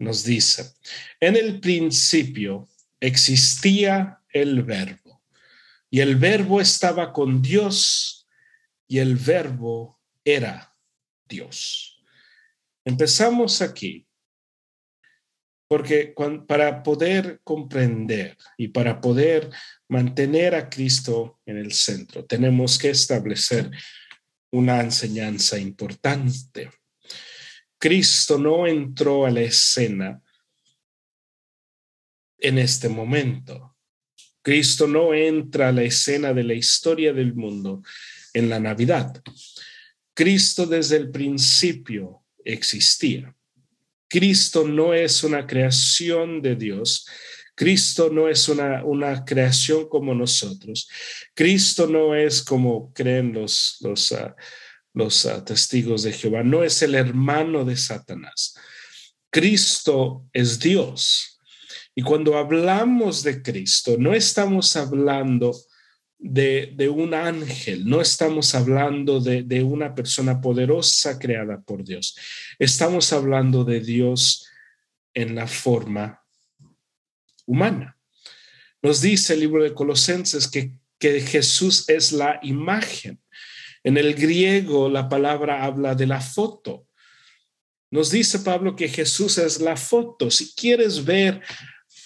nos 0.00 0.24
dice, 0.24 0.72
en 1.20 1.36
el 1.36 1.60
principio 1.60 2.68
existía 2.98 4.20
el 4.32 4.62
verbo 4.62 5.22
y 5.90 6.00
el 6.00 6.16
verbo 6.16 6.60
estaba 6.60 7.12
con 7.12 7.42
Dios 7.42 8.26
y 8.88 8.98
el 8.98 9.16
verbo 9.16 10.00
era 10.24 10.74
Dios. 11.28 12.02
Empezamos 12.84 13.62
aquí 13.62 14.06
porque 15.68 16.14
para 16.48 16.82
poder 16.82 17.40
comprender 17.44 18.36
y 18.56 18.68
para 18.68 19.00
poder 19.00 19.50
mantener 19.88 20.56
a 20.56 20.68
Cristo 20.68 21.38
en 21.46 21.58
el 21.58 21.72
centro, 21.72 22.24
tenemos 22.24 22.76
que 22.76 22.90
establecer 22.90 23.70
una 24.50 24.80
enseñanza 24.80 25.58
importante. 25.58 26.70
Cristo 27.80 28.36
no 28.36 28.66
entró 28.66 29.24
a 29.24 29.30
la 29.30 29.40
escena 29.40 30.22
en 32.38 32.58
este 32.58 32.90
momento. 32.90 33.74
Cristo 34.42 34.86
no 34.86 35.14
entra 35.14 35.70
a 35.70 35.72
la 35.72 35.82
escena 35.82 36.34
de 36.34 36.44
la 36.44 36.52
historia 36.52 37.14
del 37.14 37.34
mundo 37.34 37.82
en 38.34 38.50
la 38.50 38.60
Navidad. 38.60 39.22
Cristo 40.12 40.66
desde 40.66 40.98
el 40.98 41.10
principio 41.10 42.22
existía. 42.44 43.34
Cristo 44.08 44.68
no 44.68 44.92
es 44.92 45.24
una 45.24 45.46
creación 45.46 46.42
de 46.42 46.56
Dios. 46.56 47.06
Cristo 47.54 48.10
no 48.12 48.28
es 48.28 48.46
una, 48.50 48.84
una 48.84 49.24
creación 49.24 49.88
como 49.88 50.14
nosotros. 50.14 50.86
Cristo 51.34 51.86
no 51.86 52.14
es 52.14 52.42
como 52.42 52.92
creen 52.92 53.32
los, 53.32 53.78
los, 53.80 54.12
ah, 54.12 54.36
los 54.92 55.26
ah, 55.26 55.44
testigos 55.44 56.02
de 56.02 56.12
Jehová, 56.12 56.42
no 56.42 56.64
es 56.64 56.82
el 56.82 56.94
hermano 56.94 57.64
de 57.64 57.76
Satanás. 57.76 58.54
Cristo 59.30 60.26
es 60.32 60.58
Dios. 60.58 61.40
Y 61.94 62.02
cuando 62.02 62.36
hablamos 62.36 63.22
de 63.22 63.42
Cristo, 63.42 63.96
no 63.98 64.14
estamos 64.14 64.76
hablando 64.76 65.56
de, 66.18 66.92
un 66.94 67.14
ángel, 67.14 67.88
no 67.88 68.00
estamos 68.00 68.54
hablando 68.54 69.20
de, 69.20 69.42
de 69.42 69.62
una 69.62 69.94
persona 69.94 70.40
poderosa 70.40 71.18
creada 71.18 71.60
por 71.60 71.84
Dios. 71.84 72.16
Estamos 72.58 73.12
hablando 73.12 73.64
de 73.64 73.80
Dios 73.80 74.46
en 75.14 75.34
la 75.34 75.46
forma 75.46 76.22
humana. 77.46 77.96
Nos 78.82 79.00
dice 79.00 79.34
el 79.34 79.40
libro 79.40 79.62
de 79.62 79.74
Colosenses 79.74 80.48
que, 80.48 80.72
que 80.98 81.20
Jesús 81.20 81.88
es 81.88 82.12
la 82.12 82.38
imagen 82.42 83.20
en 83.82 83.96
el 83.96 84.14
griego 84.14 84.88
la 84.88 85.08
palabra 85.08 85.64
habla 85.64 85.94
de 85.94 86.06
la 86.06 86.20
foto. 86.20 86.86
Nos 87.90 88.10
dice 88.10 88.40
Pablo 88.40 88.76
que 88.76 88.88
Jesús 88.88 89.38
es 89.38 89.60
la 89.60 89.76
foto. 89.76 90.30
Si 90.30 90.54
quieres 90.54 91.04
ver 91.04 91.42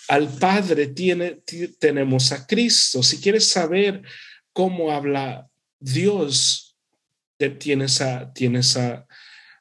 al 0.08 0.28
Padre 0.28 0.88
tiene, 0.88 1.42
tenemos 1.78 2.32
a 2.32 2.46
Cristo. 2.46 3.02
Si 3.02 3.20
quieres 3.20 3.48
saber 3.48 4.02
cómo 4.52 4.90
habla 4.90 5.48
Dios, 5.78 6.76
tienes 7.58 8.00
a, 8.00 8.32
tienes 8.32 8.76
a, 8.76 9.06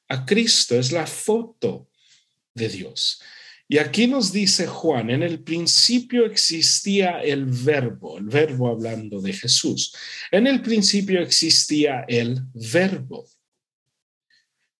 a 0.08 0.25
Cristo, 0.25 0.75
es 0.75 0.91
la 0.91 1.08
foto 1.08 1.89
de 2.53 2.70
Dios. 2.70 3.22
Y 3.67 3.77
aquí 3.77 4.08
nos 4.08 4.32
dice 4.32 4.67
Juan, 4.67 5.10
en 5.10 5.24
el 5.24 5.41
principio 5.41 6.25
existía 6.25 7.22
el 7.22 7.46
verbo, 7.46 8.17
el 8.17 8.25
verbo 8.25 8.70
hablando 8.70 9.22
de 9.22 9.34
Jesús. 9.34 9.96
En 10.32 10.48
el 10.48 10.62
principio 10.62 11.22
existía 11.22 12.05
el 12.08 12.41
verbo. 12.53 13.25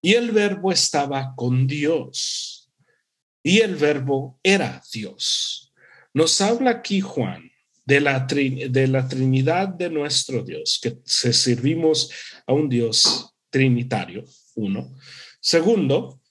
Y 0.02 0.14
el 0.14 0.32
verbo 0.32 0.72
estaba 0.72 1.34
con 1.36 1.66
Dios. 1.66 2.70
Y 3.42 3.60
el 3.60 3.76
verbo 3.76 4.40
era 4.44 4.84
Dios. 4.92 5.74
Nos 6.14 6.40
habla 6.42 6.72
aquí 6.72 7.02
Juan 7.02 7.50
de 7.86 8.02
la, 8.02 8.20
de 8.20 8.88
la 8.88 9.08
Trinidad 9.08 9.70
de 9.70 9.90
nuestro 9.90 10.44
Dios, 10.44 10.80
que 10.82 10.98
se 11.06 11.34
servimos 11.34 12.12
a 12.46 12.54
un 12.54 12.70
Dios 12.70 13.34
trinitario, 13.50 14.24
uno. 14.56 14.96
Segundo, 15.40 16.22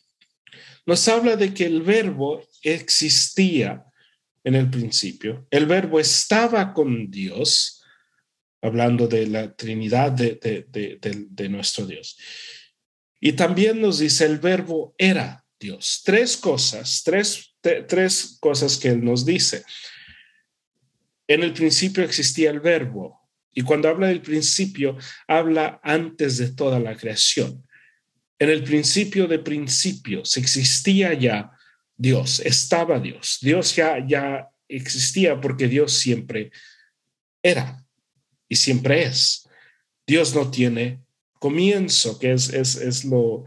nos 0.87 1.07
habla 1.09 1.37
de 1.37 1.55
que 1.55 1.67
el 1.67 1.83
verbo 1.83 2.47
existía 2.63 3.85
en 4.45 4.55
el 4.55 4.69
principio, 4.69 5.47
el 5.51 5.67
verbo 5.67 6.01
estaba 6.01 6.73
con 6.73 7.11
Dios, 7.11 7.83
hablando 8.61 9.07
de 9.07 9.27
la 9.27 9.55
Trinidad 9.55 10.13
de, 10.13 11.49
nuestro 11.49 11.87
Dios. 11.87 12.19
Y 13.21 13.33
también 13.33 13.81
nos 13.81 14.01
dice 14.01 14.25
el 14.25 14.39
verbo 14.39 14.95
era 14.99 15.45
Dios. 15.59 16.03
Tres 16.05 16.37
cosas, 16.37 17.03
tres, 17.05 17.55
tres 17.61 18.37
cosas 18.41 18.77
que 18.77 18.89
él 18.89 19.05
nos 19.05 19.25
dice. 19.25 19.65
En 21.29 21.43
el 21.43 21.53
principio 21.53 22.03
existía 22.03 22.51
el 22.51 22.61
verbo. 22.61 23.21
Y 23.53 23.63
cuando 23.63 23.89
habla 23.89 24.09
del 24.09 24.23
principio, 24.23 24.97
habla 25.29 25.81
antes 25.85 26.39
de 26.39 26.53
toda 26.53 26.81
la 26.81 26.97
creación. 26.97 27.65
En 28.43 28.51
el 28.51 28.65
principio 28.65 29.29
de 29.29 29.39
principios 29.39 30.37
existía 30.37 31.15
ya 31.15 31.53
Dios, 31.97 32.41
estaba 32.41 32.99
Dios. 32.99 33.39
Dios 33.41 33.77
ya, 33.77 34.05
ya 34.05 34.49
existía 34.67 35.41
porque 35.41 35.69
Dios 35.69 35.93
siempre 35.93 36.51
era 37.41 37.87
y 38.49 38.57
siempre 38.57 39.05
es. 39.05 39.49
Dios 40.05 40.35
no 40.35 40.51
tiene 40.51 41.05
comienzo, 41.39 42.19
que 42.19 42.33
es, 42.33 42.53
es, 42.53 42.75
es 42.75 43.05
lo, 43.05 43.45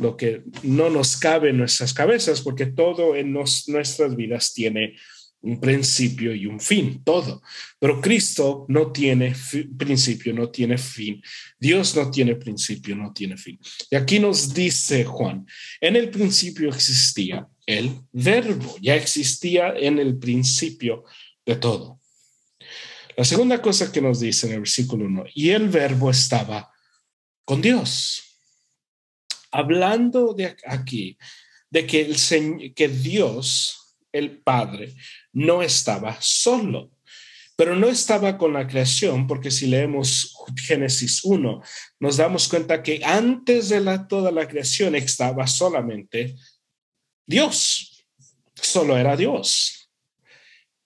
lo 0.00 0.16
que 0.16 0.44
no 0.62 0.88
nos 0.88 1.18
cabe 1.18 1.50
en 1.50 1.58
nuestras 1.58 1.92
cabezas, 1.92 2.40
porque 2.40 2.64
todo 2.64 3.16
en 3.16 3.34
nuestras 3.34 4.16
vidas 4.16 4.54
tiene 4.54 4.96
un 5.40 5.60
principio 5.60 6.34
y 6.34 6.46
un 6.46 6.60
fin, 6.60 7.02
todo. 7.04 7.42
Pero 7.78 8.00
Cristo 8.00 8.66
no 8.68 8.90
tiene 8.90 9.34
principio, 9.76 10.34
no 10.34 10.50
tiene 10.50 10.78
fin. 10.78 11.22
Dios 11.58 11.94
no 11.96 12.10
tiene 12.10 12.36
principio, 12.36 12.96
no 12.96 13.12
tiene 13.12 13.36
fin. 13.36 13.58
Y 13.90 13.96
aquí 13.96 14.18
nos 14.18 14.52
dice 14.52 15.04
Juan, 15.04 15.46
en 15.80 15.96
el 15.96 16.10
principio 16.10 16.68
existía 16.68 17.48
el 17.66 18.00
verbo, 18.12 18.76
ya 18.80 18.96
existía 18.96 19.74
en 19.76 19.98
el 19.98 20.18
principio 20.18 21.04
de 21.44 21.56
todo. 21.56 22.00
La 23.16 23.24
segunda 23.24 23.60
cosa 23.60 23.90
que 23.90 24.00
nos 24.00 24.20
dice 24.20 24.46
en 24.46 24.54
el 24.54 24.60
versículo 24.60 25.04
1, 25.04 25.24
y 25.34 25.50
el 25.50 25.68
verbo 25.68 26.10
estaba 26.10 26.72
con 27.44 27.60
Dios. 27.60 28.22
Hablando 29.50 30.34
de 30.34 30.56
aquí, 30.66 31.18
de 31.70 31.86
que, 31.86 32.02
el, 32.02 32.74
que 32.74 32.88
Dios, 32.88 33.87
el 34.18 34.38
Padre, 34.40 34.94
no 35.32 35.62
estaba 35.62 36.16
solo, 36.20 36.90
pero 37.56 37.74
no 37.74 37.88
estaba 37.88 38.38
con 38.38 38.52
la 38.52 38.66
creación, 38.66 39.26
porque 39.26 39.50
si 39.50 39.66
leemos 39.66 40.36
Génesis 40.56 41.24
1, 41.24 41.62
nos 41.98 42.16
damos 42.16 42.48
cuenta 42.48 42.82
que 42.82 43.00
antes 43.04 43.68
de 43.68 43.80
la, 43.80 44.06
toda 44.06 44.30
la 44.30 44.46
creación 44.46 44.94
estaba 44.94 45.46
solamente 45.46 46.36
Dios, 47.26 48.06
solo 48.54 48.96
era 48.96 49.16
Dios. 49.16 49.90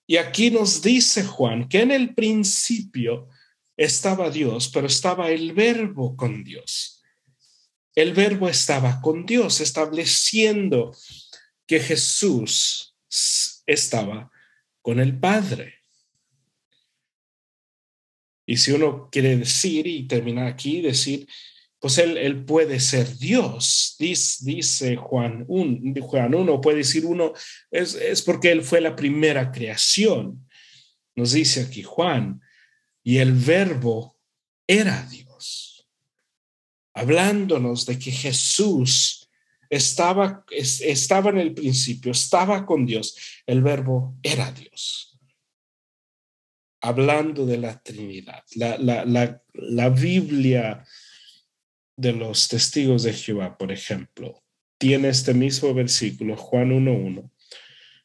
Y 0.07 0.17
aquí 0.17 0.51
nos 0.51 0.83
dice 0.83 1.25
Juan 1.25 1.69
que 1.69 1.81
en 1.81 1.91
el 1.91 2.15
principio 2.15 3.29
estaba 3.77 4.31
Dios, 4.31 4.69
pero 4.69 4.87
estaba 4.87 5.31
el 5.31 5.53
verbo 5.53 6.17
con 6.17 6.43
Dios. 6.43 7.03
El 7.95 8.15
verbo 8.15 8.49
estaba 8.49 9.01
con 9.01 9.27
Dios, 9.27 9.61
estableciendo 9.61 10.97
que 11.67 11.79
Jesús 11.81 12.92
estaba 13.67 14.31
con 14.81 15.01
el 15.01 15.19
Padre. 15.19 15.75
Y 18.47 18.57
si 18.57 18.73
uno 18.73 19.09
quiere 19.11 19.37
decir 19.37 19.87
y 19.87 20.07
terminar 20.07 20.47
aquí, 20.47 20.81
decir, 20.81 21.29
pues 21.79 21.99
él, 21.99 22.17
él 22.17 22.45
puede 22.45 22.79
ser 22.81 23.19
Dios, 23.19 23.97
dice, 23.99 24.45
dice 24.45 24.97
Juan, 24.97 25.45
un, 25.49 25.95
Juan 26.01 26.35
1, 26.35 26.61
puede 26.61 26.79
decir 26.79 27.05
uno, 27.05 27.33
es, 27.71 27.95
es 27.95 28.23
porque 28.23 28.53
él 28.53 28.63
fue 28.63 28.81
la 28.81 28.95
primera 28.95 29.51
creación. 29.51 30.49
Nos 31.17 31.33
dice 31.33 31.63
aquí 31.63 31.83
Juan, 31.83 32.41
y 33.03 33.19
el 33.19 33.33
verbo 33.33 34.17
era 34.67 35.07
Dios, 35.11 35.89
hablándonos 36.95 37.85
de 37.85 37.99
que 37.99 38.13
Jesús 38.13 39.22
estaba, 39.73 40.45
en 40.51 41.39
el 41.39 41.55
principio, 41.55 42.13
estaba 42.13 42.67
con 42.67 42.85
Dios, 42.85 43.17
el 43.47 43.63
verbo 43.63 44.19
era 44.23 44.53
Dios. 44.53 45.19
Hablando 46.83 47.47
de 47.47 47.57
la 47.57 47.83
Trinidad, 47.83 48.45
la, 48.57 48.77
la, 48.77 49.43
la, 49.55 49.89
Biblia 49.89 50.85
de 51.97 52.13
los 52.13 52.49
testigos 52.49 53.05
de 53.05 53.15
Jehová, 53.15 53.57
por 53.57 53.73
ejemplo, 53.73 54.43
tiene 54.77 55.09
este 55.09 55.33
mismo 55.33 55.73
versículo, 55.73 56.37
Juan 56.37 56.71
1.1, 56.71 57.31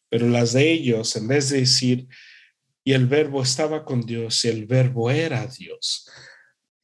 pero 0.08 0.30
las 0.30 0.54
de 0.54 0.72
ellos, 0.72 1.18
en 1.18 1.28
vez 1.28 1.50
de 1.50 1.60
decir, 1.60 2.08
y 2.86 2.94
el 2.94 3.08
verbo 3.08 3.42
estaba 3.42 3.84
con 3.84 4.06
Dios 4.06 4.46
y 4.46 4.48
el 4.48 4.68
verbo 4.68 5.12
era 5.12 5.46
Dios, 5.48 6.10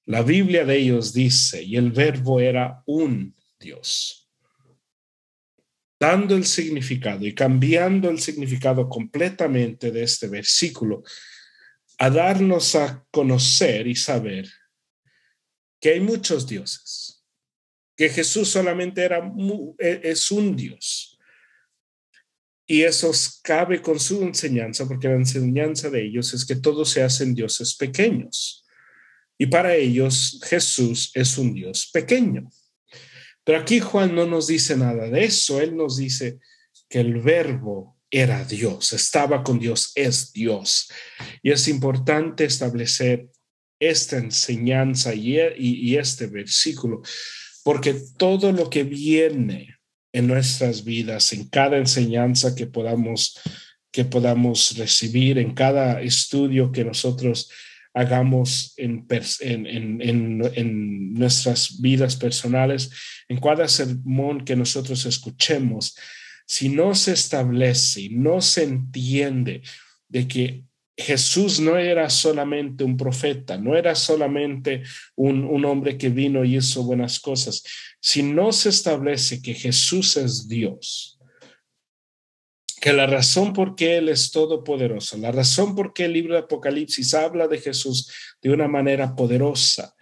la 0.05 0.23
Biblia 0.23 0.65
de 0.65 0.77
ellos 0.77 1.13
dice, 1.13 1.63
y 1.63 1.77
el 1.77 1.93
verbo 1.93 2.41
era 2.41 2.83
un 2.85 3.33
Dios 3.57 4.22
dando 6.03 6.35
el 6.35 6.45
significado 6.45 7.25
y 7.25 7.33
cambiando 7.33 8.09
el 8.09 8.19
significado 8.19 8.89
completamente 8.89 9.89
de 9.89 10.03
este 10.03 10.27
versículo, 10.27 11.01
a 11.97 12.09
darnos 12.09 12.75
a 12.75 13.05
conocer 13.09 13.87
y 13.87 13.95
saber 13.95 14.45
que 15.79 15.91
hay 15.91 16.01
muchos 16.01 16.45
dioses, 16.45 17.23
que 17.95 18.09
Jesús 18.09 18.49
solamente 18.49 19.01
era 19.01 19.31
e, 19.79 20.01
es 20.03 20.29
un 20.29 20.57
Dios. 20.57 21.17
Y 22.67 22.81
eso 22.81 23.09
cabe 23.41 23.81
con 23.81 23.97
su 23.97 24.23
enseñanza, 24.23 24.85
porque 24.85 25.07
la 25.07 25.15
enseñanza 25.15 25.89
de 25.89 26.03
ellos 26.03 26.33
es 26.33 26.43
que 26.43 26.57
todos 26.57 26.89
se 26.89 27.01
hacen 27.01 27.33
dioses 27.33 27.75
pequeños. 27.75 28.65
Y 29.37 29.45
para 29.45 29.73
ellos 29.73 30.41
Jesús 30.43 31.11
es 31.13 31.37
un 31.37 31.53
Dios 31.53 31.89
pequeño. 31.93 32.49
Pero 33.43 33.59
aquí 33.59 33.79
Juan 33.79 34.15
no 34.15 34.25
nos 34.25 34.47
dice 34.47 34.77
nada 34.77 35.09
de 35.09 35.25
eso, 35.25 35.59
él 35.59 35.75
nos 35.75 35.97
dice 35.97 36.39
que 36.89 36.99
el 36.99 37.21
verbo 37.21 37.97
era 38.09 38.45
Dios, 38.45 38.93
estaba 38.93 39.43
con 39.43 39.59
Dios, 39.59 39.91
es 39.95 40.31
Dios. 40.31 40.89
Y 41.41 41.51
es 41.51 41.67
importante 41.67 42.45
establecer 42.45 43.27
esta 43.79 44.17
enseñanza 44.17 45.13
y, 45.13 45.97
este 45.97 46.27
versículo, 46.27 47.01
porque 47.63 47.95
todo 48.17 48.51
lo 48.51 48.69
que 48.69 48.83
viene 48.83 49.75
en 50.13 50.27
nuestras 50.27 50.83
vidas, 50.83 51.33
en 51.33 51.49
cada 51.49 51.77
enseñanza 51.77 52.55
que 52.55 52.67
podamos, 52.67 53.39
que 53.91 54.05
podamos 54.05 54.77
recibir, 54.77 55.39
en 55.39 55.53
cada 55.53 56.01
estudio 56.01 56.71
que 56.71 56.85
nosotros 56.85 57.49
hagamos 57.93 58.73
en, 58.77 59.05
en, 59.39 61.13
nuestras 61.13 61.79
vidas 61.79 62.15
personales, 62.15 62.89
en 63.29 63.39
cada 63.39 63.67
sermón 63.67 64.43
que 64.43 64.55
nosotros 64.55 65.05
escuchemos, 65.05 65.95
si 66.45 66.69
no 66.69 66.95
se 66.95 67.13
establece, 67.13 68.09
no 68.11 68.41
se 68.41 68.63
entiende 68.63 69.61
de 70.09 70.27
que 70.27 70.63
Jesús 70.97 71.59
no 71.59 71.77
era 71.77 72.09
solamente 72.09 72.83
un 72.83 72.97
profeta, 72.97 73.57
no 73.57 73.75
era 73.75 73.95
solamente 73.95 74.83
un, 75.15 75.43
un, 75.43 75.65
hombre 75.65 75.97
que 75.97 76.09
vino 76.09 76.43
y 76.43 76.57
hizo 76.57 76.83
buenas 76.83 77.19
cosas. 77.19 77.63
Si 77.99 78.21
no 78.21 78.51
se 78.51 78.69
establece 78.69 79.41
que 79.41 79.55
Jesús 79.55 80.17
es 80.17 80.47
Dios, 80.47 81.19
que 82.83 82.91
la 82.91 83.07
razón 83.07 83.53
por 83.53 83.77
qué 83.77 83.95
Él 83.95 84.09
es 84.09 84.31
todopoderoso, 84.31 85.17
la 85.17 85.31
razón 85.31 85.73
por 85.73 85.93
qué 85.93 86.03
el 86.03 86.11
libro 86.11 86.33
de 86.33 86.41
Apocalipsis 86.41 87.13
habla 87.13 87.47
de 87.47 87.57
Jesús 87.57 88.11
de 88.41 88.49
una 88.49 88.67
manera 88.67 89.15
poderosa, 89.15 89.95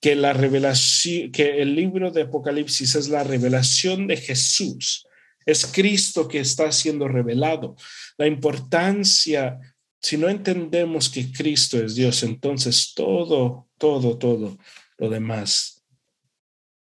que 0.00 0.14
la 0.14 0.32
revelación, 0.32 1.32
que 1.32 1.60
el 1.60 1.74
libro 1.74 2.12
de 2.12 2.22
Apocalipsis 2.22 2.94
es 2.94 3.08
la 3.08 3.24
revelación 3.24 4.06
de 4.06 4.16
Jesús 4.16 5.08
Es 5.44 5.66
Cristo 5.66 6.28
que 6.28 6.38
está 6.38 6.70
siendo 6.70 7.08
revelado. 7.08 7.74
La 8.16 8.28
importancia, 8.28 9.58
si 10.00 10.16
no 10.16 10.28
entendemos 10.28 11.08
que 11.08 11.32
Cristo 11.32 11.84
es 11.84 11.96
Dios, 11.96 12.22
entonces 12.22 12.92
todo, 12.94 13.66
todo, 13.76 14.16
todo 14.18 14.56
lo 14.98 15.10
demás 15.10 15.82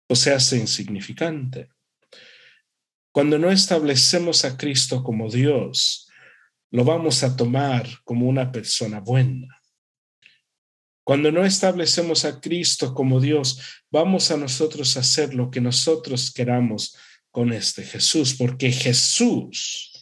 o 0.09 0.15
se 0.15 0.33
hace 0.33 0.57
insignificante. 0.57 1.69
Cuando 3.17 3.39
no 3.39 3.49
establecemos 3.49 4.45
a 4.45 4.57
Cristo 4.57 5.03
como 5.03 5.27
Dios, 5.27 6.07
lo 6.69 6.83
vamos 6.83 7.23
a 7.23 7.35
tomar 7.35 7.87
como 8.03 8.27
una 8.27 8.51
persona 8.51 8.99
buena. 8.99 9.59
Cuando 11.03 11.31
no 11.31 11.43
establecemos 11.43 12.25
a 12.25 12.39
Cristo 12.39 12.93
como 12.93 13.19
Dios, 13.19 13.59
vamos 13.89 14.29
a 14.29 14.37
nosotros 14.37 14.95
a 14.95 14.99
hacer 14.99 15.33
lo 15.33 15.49
que 15.49 15.59
nosotros 15.61 16.31
queramos 16.31 16.95
con 17.31 17.51
este 17.53 17.81
Jesús, 17.81 18.35
porque 18.35 18.71
Jesús 18.71 19.99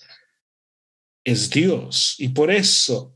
es 1.23 1.49
Dios 1.49 2.15
y 2.17 2.27
por 2.27 2.51
eso 2.51 3.15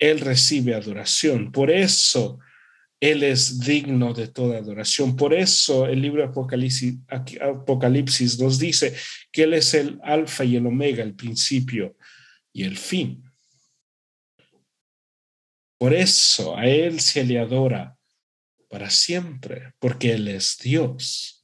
Él 0.00 0.18
recibe 0.18 0.74
adoración, 0.74 1.52
por 1.52 1.70
eso 1.70 2.40
él 3.00 3.22
es 3.22 3.60
digno 3.60 4.12
de 4.12 4.28
toda 4.28 4.58
adoración. 4.58 5.16
Por 5.16 5.32
eso 5.32 5.86
el 5.86 6.02
libro 6.02 6.22
Apocalipsis, 6.22 6.96
Apocalipsis 7.40 8.38
nos 8.38 8.58
dice 8.58 8.94
que 9.32 9.44
Él 9.44 9.54
es 9.54 9.72
el 9.72 9.98
alfa 10.02 10.44
y 10.44 10.56
el 10.56 10.66
omega, 10.66 11.02
el 11.02 11.14
principio 11.14 11.96
y 12.52 12.64
el 12.64 12.76
fin. 12.76 13.24
Por 15.78 15.94
eso 15.94 16.54
a 16.54 16.66
Él 16.66 17.00
se 17.00 17.24
le 17.24 17.38
adora 17.38 17.96
para 18.68 18.90
siempre, 18.90 19.72
porque 19.78 20.12
Él 20.12 20.28
es 20.28 20.58
Dios. 20.62 21.42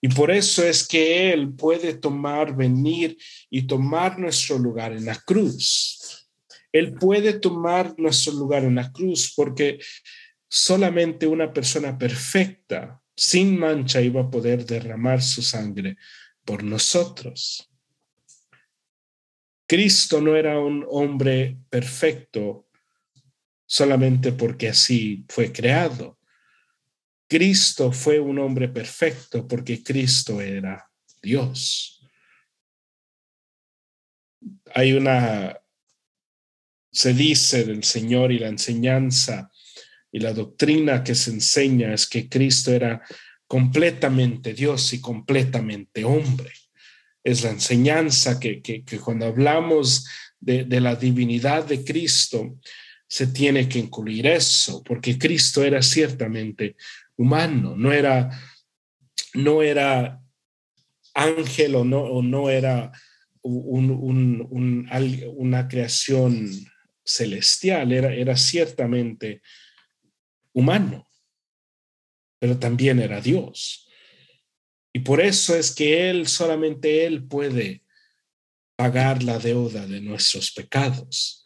Y 0.00 0.06
por 0.08 0.30
eso 0.30 0.64
es 0.64 0.86
que 0.86 1.32
Él 1.32 1.52
puede 1.52 1.94
tomar, 1.94 2.54
venir 2.54 3.16
y 3.50 3.66
tomar 3.66 4.20
nuestro 4.20 4.56
lugar 4.56 4.92
en 4.92 5.04
la 5.04 5.16
cruz. 5.16 6.28
Él 6.70 6.94
puede 6.94 7.32
tomar 7.40 7.94
nuestro 7.98 8.34
lugar 8.34 8.62
en 8.62 8.76
la 8.76 8.92
cruz 8.92 9.32
porque 9.34 9.78
solamente 10.56 11.26
una 11.26 11.52
persona 11.52 11.98
perfecta, 11.98 13.02
sin 13.14 13.58
mancha, 13.58 14.00
iba 14.00 14.22
a 14.22 14.30
poder 14.30 14.64
derramar 14.64 15.22
su 15.22 15.42
sangre 15.42 15.98
por 16.44 16.64
nosotros. 16.64 17.70
Cristo 19.66 20.20
no 20.20 20.34
era 20.34 20.58
un 20.58 20.86
hombre 20.88 21.58
perfecto 21.68 22.68
solamente 23.66 24.32
porque 24.32 24.70
así 24.70 25.26
fue 25.28 25.52
creado. 25.52 26.18
Cristo 27.28 27.92
fue 27.92 28.18
un 28.18 28.38
hombre 28.38 28.68
perfecto 28.68 29.46
porque 29.46 29.82
Cristo 29.82 30.40
era 30.40 30.90
Dios. 31.20 32.02
Hay 34.74 34.92
una, 34.92 35.60
se 36.90 37.12
dice 37.12 37.64
del 37.64 37.82
Señor 37.82 38.32
y 38.32 38.38
la 38.38 38.48
enseñanza 38.48 39.50
y 40.16 40.18
la 40.18 40.32
doctrina 40.32 41.04
que 41.04 41.14
se 41.14 41.30
enseña 41.30 41.92
es 41.92 42.06
que 42.06 42.26
Cristo 42.26 42.72
era 42.72 43.02
completamente 43.46 44.54
Dios 44.54 44.94
y 44.94 45.00
completamente 45.02 46.04
hombre. 46.06 46.50
Es 47.22 47.44
la 47.44 47.50
enseñanza 47.50 48.40
que, 48.40 48.82
cuando 49.04 49.26
hablamos 49.26 50.08
de, 50.40 50.64
de 50.64 50.80
la 50.80 50.96
divinidad 50.96 51.66
de 51.66 51.84
Cristo, 51.84 52.58
se 53.06 53.26
tiene 53.26 53.68
que 53.68 53.78
incluir 53.78 54.26
eso, 54.26 54.82
porque 54.82 55.18
Cristo 55.18 55.62
era 55.62 55.82
ciertamente 55.82 56.76
humano, 57.18 57.76
no 57.76 57.92
era, 57.92 58.30
no 59.34 59.60
era 59.60 60.22
ángel 61.12 61.74
o 61.74 61.84
no, 61.84 62.00
o 62.00 62.22
no 62.22 62.48
era 62.48 62.90
un, 63.42 63.90
un, 63.90 64.88
una 65.36 65.68
creación 65.68 66.48
celestial, 67.04 67.92
era, 67.92 68.14
era 68.14 68.34
ciertamente 68.34 69.42
humano, 70.56 71.06
pero 72.40 72.58
también 72.58 72.98
era 72.98 73.20
Dios. 73.20 73.88
Y 74.94 75.00
por 75.00 75.20
eso 75.20 75.54
es 75.54 75.74
que 75.74 76.08
Él, 76.08 76.26
solamente 76.26 77.04
Él 77.04 77.24
puede 77.24 77.82
pagar 78.74 79.22
la 79.22 79.38
deuda 79.38 79.86
de 79.86 80.00
nuestros 80.00 80.52
pecados. 80.52 81.44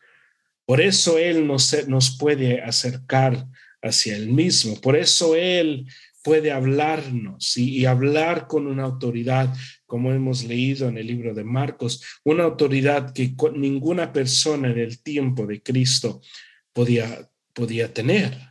Por 0.64 0.81
eso 0.81 1.18
Él 1.18 1.44
nos, 1.44 1.88
nos 1.88 2.16
puede 2.16 2.62
acercar 2.62 3.49
hacia 3.83 4.14
Él 4.14 4.29
mismo. 4.31 4.81
Por 4.81 4.94
eso 4.96 5.35
Él 5.35 5.87
puede 6.23 6.53
hablarnos 6.53 7.57
y, 7.57 7.79
y, 7.79 7.87
hablar 7.87 8.46
con 8.46 8.68
una 8.68 8.85
autoridad, 8.85 9.53
como 9.87 10.12
hemos 10.12 10.44
leído 10.44 10.88
en 10.88 10.99
el 10.99 11.09
libro 11.09 11.35
de 11.35 11.42
Marcos, 11.42 12.05
una 12.23 12.44
autoridad 12.44 13.12
que 13.12 13.35
ninguna 13.55 14.12
persona 14.12 14.70
en 14.70 14.79
el 14.79 15.03
tiempo 15.03 15.46
de 15.46 15.61
Cristo 15.61 16.20
podía, 16.73 17.29
podía 17.53 17.92
tener. 17.92 18.50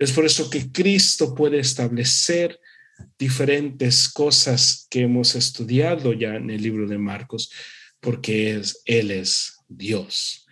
Es 0.00 0.12
por 0.12 0.24
eso 0.24 0.48
que 0.48 0.72
Cristo 0.72 1.34
puede 1.34 1.60
establecer 1.60 2.58
diferentes 3.18 4.08
cosas 4.08 4.86
que 4.88 5.02
hemos 5.02 5.34
estudiado 5.34 6.14
ya 6.14 6.36
en 6.36 6.48
el 6.48 6.62
libro 6.62 6.88
de 6.88 6.96
Marcos, 6.96 7.52
porque 8.00 8.56
es, 8.56 8.80
Él 8.86 9.10
es 9.10 9.58
Dios. 9.68 10.46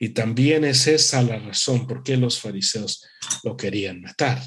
Y 0.00 0.08
también 0.10 0.64
es 0.64 0.86
esa 0.86 1.22
la 1.22 1.38
razón 1.38 1.86
por 1.86 2.02
qué 2.02 2.16
los 2.16 2.40
fariseos 2.40 3.04
lo 3.44 3.58
querían 3.58 4.00
matar, 4.00 4.42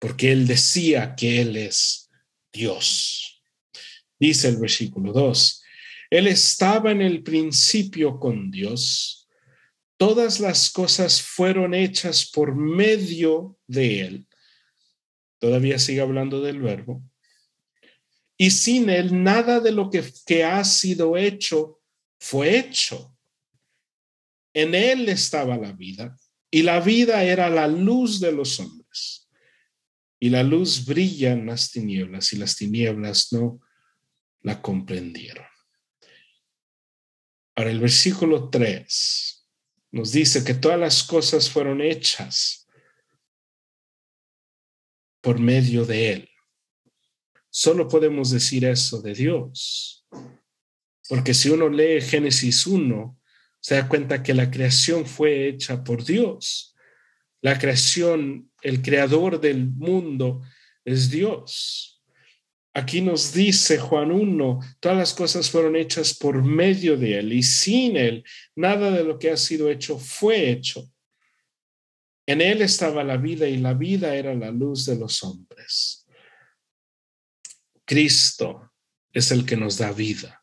porque 0.00 0.32
Él 0.32 0.48
decía 0.48 1.14
que 1.16 1.40
Él 1.40 1.56
es 1.56 2.10
Dios. 2.52 3.44
Dice 4.18 4.48
el 4.48 4.56
versículo 4.56 5.12
2, 5.12 5.62
Él 6.10 6.26
estaba 6.26 6.90
en 6.90 7.00
el 7.00 7.22
principio 7.22 8.18
con 8.18 8.50
Dios 8.50 9.23
todas 9.96 10.40
las 10.40 10.70
cosas 10.70 11.22
fueron 11.22 11.74
hechas 11.74 12.30
por 12.30 12.54
medio 12.54 13.58
de 13.66 14.00
Él. 14.00 14.26
Todavía 15.38 15.78
sigue 15.78 16.00
hablando 16.00 16.40
del 16.40 16.60
verbo. 16.60 17.02
Y 18.36 18.50
sin 18.50 18.90
Él, 18.90 19.22
nada 19.22 19.60
de 19.60 19.72
lo 19.72 19.90
que, 19.90 20.44
ha 20.44 20.64
sido 20.64 21.16
hecho 21.16 21.80
fue 22.18 22.58
hecho. 22.58 23.16
En 24.52 24.74
Él 24.74 25.08
estaba 25.08 25.56
la 25.56 25.72
vida 25.72 26.16
y 26.50 26.62
la 26.62 26.80
vida 26.80 27.22
era 27.24 27.48
la 27.50 27.66
luz 27.66 28.20
de 28.20 28.32
los 28.32 28.58
hombres. 28.60 29.28
Y 30.18 30.30
la 30.30 30.42
luz 30.42 30.86
brilla 30.86 31.32
en 31.32 31.46
las 31.46 31.70
tinieblas 31.70 32.32
y 32.32 32.36
las 32.36 32.56
tinieblas 32.56 33.32
no 33.32 33.60
la 34.40 34.62
comprendieron. 34.62 35.44
Ahora 37.56 37.70
el 37.70 37.80
versículo 37.80 38.48
3 38.48 39.33
nos 39.94 40.10
dice 40.10 40.42
que 40.42 40.54
todas 40.54 40.78
las 40.78 41.04
cosas 41.04 41.48
fueron 41.48 41.80
hechas 41.80 42.66
por 45.20 45.38
medio 45.38 45.86
de 45.86 46.12
Él. 46.12 46.28
Solo 47.48 47.86
podemos 47.86 48.30
decir 48.32 48.64
eso 48.64 49.00
de 49.00 49.14
Dios, 49.14 50.04
porque 51.08 51.32
si 51.32 51.48
uno 51.50 51.68
lee 51.68 52.00
Génesis 52.00 52.66
1, 52.66 53.16
se 53.60 53.76
da 53.76 53.88
cuenta 53.88 54.20
que 54.20 54.34
la 54.34 54.50
creación 54.50 55.06
fue 55.06 55.46
hecha 55.46 55.84
por 55.84 56.04
Dios. 56.04 56.74
La 57.40 57.56
creación, 57.56 58.50
el 58.62 58.82
creador 58.82 59.40
del 59.40 59.68
mundo 59.68 60.42
es 60.84 61.08
Dios. 61.08 61.93
Aquí 62.76 63.00
nos 63.00 63.32
dice 63.32 63.78
Juan 63.78 64.10
1, 64.10 64.60
todas 64.80 64.98
las 64.98 65.14
cosas 65.14 65.48
fueron 65.48 65.76
hechas 65.76 66.12
por 66.12 66.42
medio 66.42 66.96
de 66.96 67.20
Él 67.20 67.32
y 67.32 67.44
sin 67.44 67.96
Él, 67.96 68.24
nada 68.56 68.90
de 68.90 69.04
lo 69.04 69.16
que 69.16 69.30
ha 69.30 69.36
sido 69.36 69.70
hecho 69.70 69.96
fue 69.96 70.50
hecho. 70.50 70.90
En 72.26 72.40
Él 72.40 72.62
estaba 72.62 73.04
la 73.04 73.16
vida 73.16 73.46
y 73.46 73.58
la 73.58 73.74
vida 73.74 74.16
era 74.16 74.34
la 74.34 74.50
luz 74.50 74.86
de 74.86 74.96
los 74.96 75.22
hombres. 75.22 76.04
Cristo 77.84 78.72
es 79.12 79.30
el 79.30 79.46
que 79.46 79.56
nos 79.56 79.78
da 79.78 79.92
vida. 79.92 80.42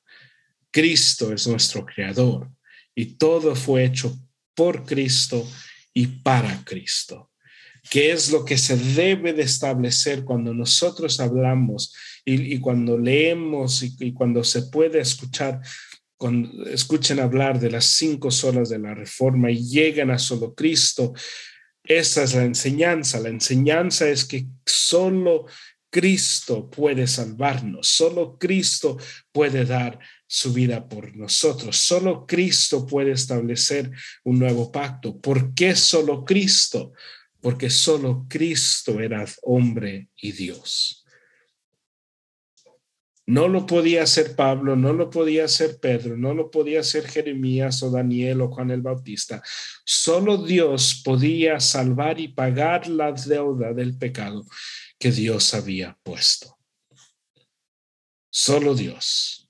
Cristo 0.72 1.34
es 1.34 1.48
nuestro 1.48 1.86
creador 1.86 2.50
y 2.96 3.18
todo 3.18 3.56
fue 3.56 3.84
hecho 3.84 4.18
por 4.54 4.86
Cristo 4.86 5.46
y 5.94 6.08
para 6.08 6.64
Cristo. 6.64 7.31
¿Qué 7.90 8.12
es 8.12 8.32
lo 8.32 8.46
que 8.46 8.58
se 8.58 8.78
debe 8.78 9.34
de 9.34 9.44
establecer 9.44 10.24
cuando 10.24 10.54
nosotros 10.54 11.20
hablamos 11.20 11.94
y, 12.24 12.60
cuando 12.60 12.98
leemos 12.98 13.84
y, 13.84 14.14
cuando 14.14 14.44
se 14.44 14.64
puede 14.64 15.00
escuchar, 15.00 15.60
cuando 16.16 16.66
escuchen 16.68 17.20
hablar 17.20 17.60
de 17.60 17.72
las 17.72 17.86
cinco 17.86 18.30
solas 18.30 18.70
de 18.70 18.80
la 18.80 18.94
reforma 18.94 19.50
y 19.50 19.68
llegan 19.68 20.12
a 20.12 20.20
solo 20.20 20.54
Cristo? 20.54 21.14
Esa 21.84 22.24
es 22.24 22.36
la 22.36 22.44
enseñanza. 22.44 23.20
La 23.20 23.30
enseñanza 23.30 24.08
es 24.08 24.26
que 24.26 24.46
solo 24.66 25.48
Cristo 25.90 26.70
puede 26.70 27.06
salvarnos, 27.06 27.88
solo 27.88 28.38
Cristo 28.38 28.98
puede 29.32 29.66
dar 29.66 30.00
su 30.26 30.54
vida 30.54 30.88
por 30.88 31.18
nosotros, 31.18 31.76
solo 31.76 32.26
Cristo 32.26 32.86
puede 32.86 33.12
establecer 33.12 33.92
un 34.24 34.40
nuevo 34.40 34.72
pacto. 34.72 35.20
¿Por 35.20 35.54
qué 35.54 35.76
solo 35.76 36.24
Cristo? 36.24 36.94
Porque 37.42 37.70
solo 37.70 38.26
Cristo 38.30 39.00
era 39.00 39.26
hombre 39.42 40.10
y 40.16 40.32
Dios. 40.32 41.04
No 43.26 43.48
lo 43.48 43.66
podía 43.66 44.04
hacer 44.04 44.36
Pablo, 44.36 44.76
no 44.76 44.94
lo 44.94 45.10
podía 45.10 45.46
hacer 45.46 45.80
Pedro, 45.80 46.18
no 46.18 46.34
lo 46.34 46.52
podía 46.52 46.82
hacer 46.82 47.08
Jeremías 47.08 47.82
o 47.82 47.90
Daniel 47.90 48.42
o 48.42 48.50
Juan 48.50 48.72
el 48.72 48.82
Bautista. 48.82 49.42
Solo 49.86 50.38
Dios 50.38 51.02
podía 51.04 51.60
salvar 51.60 52.20
y 52.20 52.30
pagar 52.30 52.88
la 52.88 53.12
deuda 53.12 53.74
del 53.74 53.98
pecado 53.98 54.46
que 55.00 55.12
Dios 55.12 55.54
había 55.54 55.98
puesto. 56.04 56.58
Solo 58.30 58.76
Dios. 58.76 59.50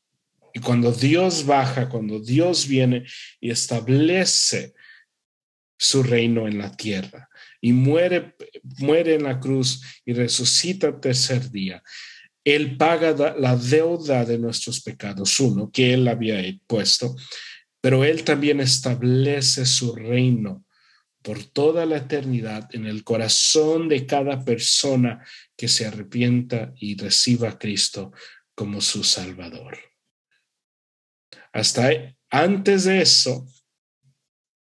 Y 0.53 0.59
cuando 0.59 0.91
Dios 0.91 1.45
baja, 1.45 1.89
cuando 1.89 2.19
Dios 2.19 2.67
viene 2.67 3.05
y 3.39 3.51
establece 3.51 4.73
su 5.77 6.03
reino 6.03 6.47
en 6.47 6.57
la 6.57 6.75
tierra 6.75 7.30
y 7.61 7.73
muere, 7.73 8.35
muere 8.79 9.15
en 9.15 9.23
la 9.23 9.39
cruz 9.39 9.81
y 10.03 10.13
resucita 10.13 10.87
el 10.87 10.99
tercer 10.99 11.49
día, 11.51 11.81
él 12.43 12.77
paga 12.77 13.35
la 13.37 13.55
deuda 13.55 14.25
de 14.25 14.39
nuestros 14.39 14.81
pecados, 14.81 15.39
uno, 15.39 15.71
que 15.71 15.93
Él 15.93 16.07
había 16.07 16.41
puesto, 16.65 17.15
pero 17.79 18.03
Él 18.03 18.23
también 18.23 18.59
establece 18.59 19.65
su 19.65 19.95
reino 19.95 20.65
por 21.21 21.43
toda 21.43 21.85
la 21.85 21.97
eternidad 21.97 22.67
en 22.73 22.87
el 22.87 23.03
corazón 23.03 23.87
de 23.89 24.07
cada 24.07 24.43
persona 24.43 25.23
que 25.55 25.67
se 25.67 25.85
arrepienta 25.85 26.73
y 26.77 26.97
reciba 26.97 27.49
a 27.49 27.59
Cristo 27.59 28.11
como 28.55 28.81
su 28.81 29.03
Salvador. 29.03 29.77
Hasta 31.53 32.15
antes 32.31 32.85
de 32.85 33.01
eso, 33.01 33.45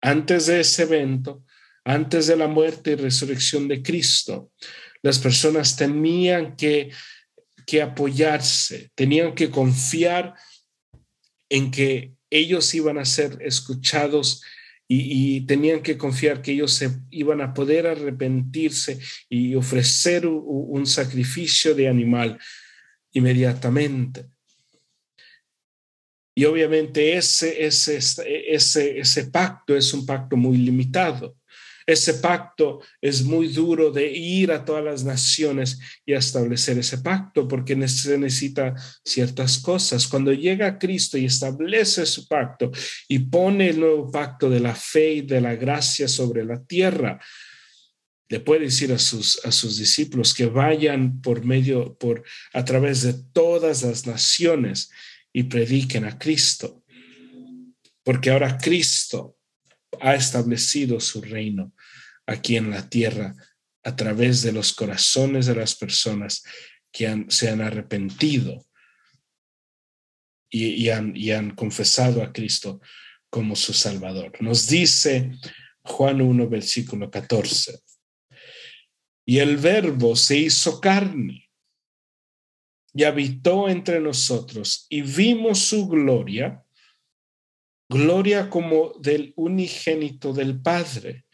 antes 0.01 0.47
de 0.47 0.59
ese 0.59 0.83
evento, 0.83 1.45
antes 1.86 2.28
de 2.28 2.36
la 2.36 2.48
muerte 2.48 2.92
y 2.92 2.96
resurrección 2.96 3.68
de 3.68 3.82
Cristo, 3.82 4.52
las 5.02 5.20
personas 5.20 5.76
tenían 5.76 6.56
que 6.56 6.92
que 7.70 7.84
apoyarse, 7.84 8.89
tenían 8.96 9.36
que 9.36 9.52
confiar 9.52 10.34
en 11.50 11.70
que 11.70 12.15
ellos 12.32 12.74
iban 12.74 12.98
a 12.98 13.06
ser 13.06 13.38
escuchados 13.42 14.42
y, 14.88 15.42
tenían 15.42 15.84
que 15.84 15.96
confiar 15.96 16.42
que 16.42 16.54
ellos 16.54 16.74
se 16.74 16.89
iban 17.12 17.42
a 17.42 17.54
poder 17.54 17.86
arrepentirse 17.86 19.00
y 19.30 19.54
ofrecer 19.54 20.26
un, 20.26 20.88
sacrificio 20.88 21.76
de 21.76 21.88
animal 21.88 22.39
inmediatamente. 23.13 24.26
Y 26.36 26.46
obviamente 26.46 27.15
ese, 27.15 27.68
ese, 27.68 27.98
ese, 27.98 29.00
ese 29.00 29.26
pacto 29.26 29.78
es 29.78 29.94
un 29.94 30.08
pacto 30.08 30.36
muy 30.36 30.58
limitado. 30.58 31.38
Ese 31.89 32.13
pacto 32.13 32.82
es 33.02 33.23
muy 33.23 33.47
duro 33.47 33.89
de 33.89 34.12
ir 34.12 34.52
a 34.52 34.63
todas 34.63 34.84
las 34.84 35.04
naciones 35.04 35.80
y 36.06 36.13
establecer 36.13 36.78
ese 36.78 36.99
pacto 36.99 37.47
porque 37.47 37.73
se 37.88 38.15
necesita 38.15 38.75
ciertas 39.04 39.58
cosas. 39.58 40.08
Cuando 40.08 40.32
llega 40.32 40.78
Cristo 40.78 41.17
y 41.17 41.25
establece 41.25 42.06
su 42.06 42.28
pacto 42.28 42.69
y 43.08 43.17
pone 43.17 43.69
el 43.69 43.80
nuevo 43.80 44.12
pacto 44.12 44.52
de 44.52 44.60
la 44.60 44.75
fe 44.75 45.13
y 45.13 45.21
de 45.21 45.41
la 45.41 45.56
gracia 45.56 46.08
sobre 46.08 46.45
la 46.45 46.63
tierra, 46.63 47.19
le 48.28 48.39
puede 48.39 48.65
decir 48.65 48.93
a 48.93 48.99
sus, 48.99 49.43
a 49.43 49.52
sus 49.52 49.80
discípulos 49.80 50.36
que 50.36 50.45
vayan 50.45 51.19
por 51.21 51.43
medio, 51.43 51.97
por 51.97 52.23
a 52.54 52.63
través 52.65 53.02
de 53.02 53.15
todas 53.34 53.82
las 53.82 54.06
naciones 54.06 54.91
y 55.34 55.41
prediquen 55.41 56.06
a 56.06 56.19
Cristo. 56.19 56.84
Porque 58.04 58.30
ahora 58.30 58.60
Cristo 58.60 59.38
ha 59.99 60.13
establecido 60.13 60.99
su 60.99 61.19
reino 61.19 61.73
aquí 62.30 62.58
en 62.58 62.70
la 62.70 62.88
tierra 62.88 63.36
a 63.84 63.96
través 63.96 64.42
de 64.42 64.52
los 64.52 64.74
corazones 64.74 65.48
de 65.48 65.56
las 65.56 65.76
personas 65.76 66.44
que 66.92 67.26
se 67.30 67.50
han 67.50 67.62
arrepentido 67.62 68.65
y, 70.52 70.89
han, 70.89 71.15
y 71.15 71.32
han 71.32 71.56
confesado 71.56 72.24
a 72.24 72.32
Cristo 72.34 72.82
como 73.30 73.56
su 73.56 73.74
Salvador. 73.74 74.32
Nos 74.42 74.68
dice 74.68 75.32
Juan 75.84 76.22
1, 76.22 76.50
versículo 76.50 77.10
14. 77.10 77.80
Y 79.26 79.38
el 79.39 79.58
verbo 79.58 80.15
se 80.15 80.38
hizo 80.38 80.82
carne 80.82 81.50
y 82.94 83.04
habitó 83.04 83.70
entre 83.70 84.00
nosotros 84.00 84.88
y 84.89 85.02
vimos 85.02 85.60
su 85.60 85.88
gloria, 85.88 86.63
gloria 87.88 88.50
como 88.50 88.94
del 89.00 89.34
unigénito 89.36 90.34
del 90.34 90.60
Padre 90.60 91.26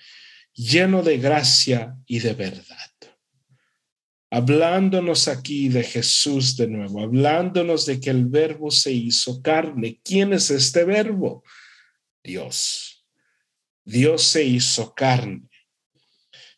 lleno 0.55 1.03
de 1.03 1.17
gracia 1.17 1.95
y 2.07 2.19
de 2.19 2.33
verdad. 2.33 2.63
Hablándonos 4.31 5.27
aquí 5.27 5.69
de 5.69 5.83
Jesús 5.83 6.57
de 6.57 6.67
nuevo, 6.67 7.01
hablándonos 7.01 7.85
de 7.85 7.99
que 7.99 8.09
el 8.09 8.25
verbo 8.25 8.71
se 8.71 8.91
hizo 8.91 9.41
carne. 9.41 9.99
¿Quién 10.03 10.33
es 10.33 10.49
este 10.49 10.83
verbo? 10.83 11.43
Dios. 12.23 13.05
Dios 13.83 14.23
se 14.23 14.43
hizo 14.43 14.93
carne 14.95 15.43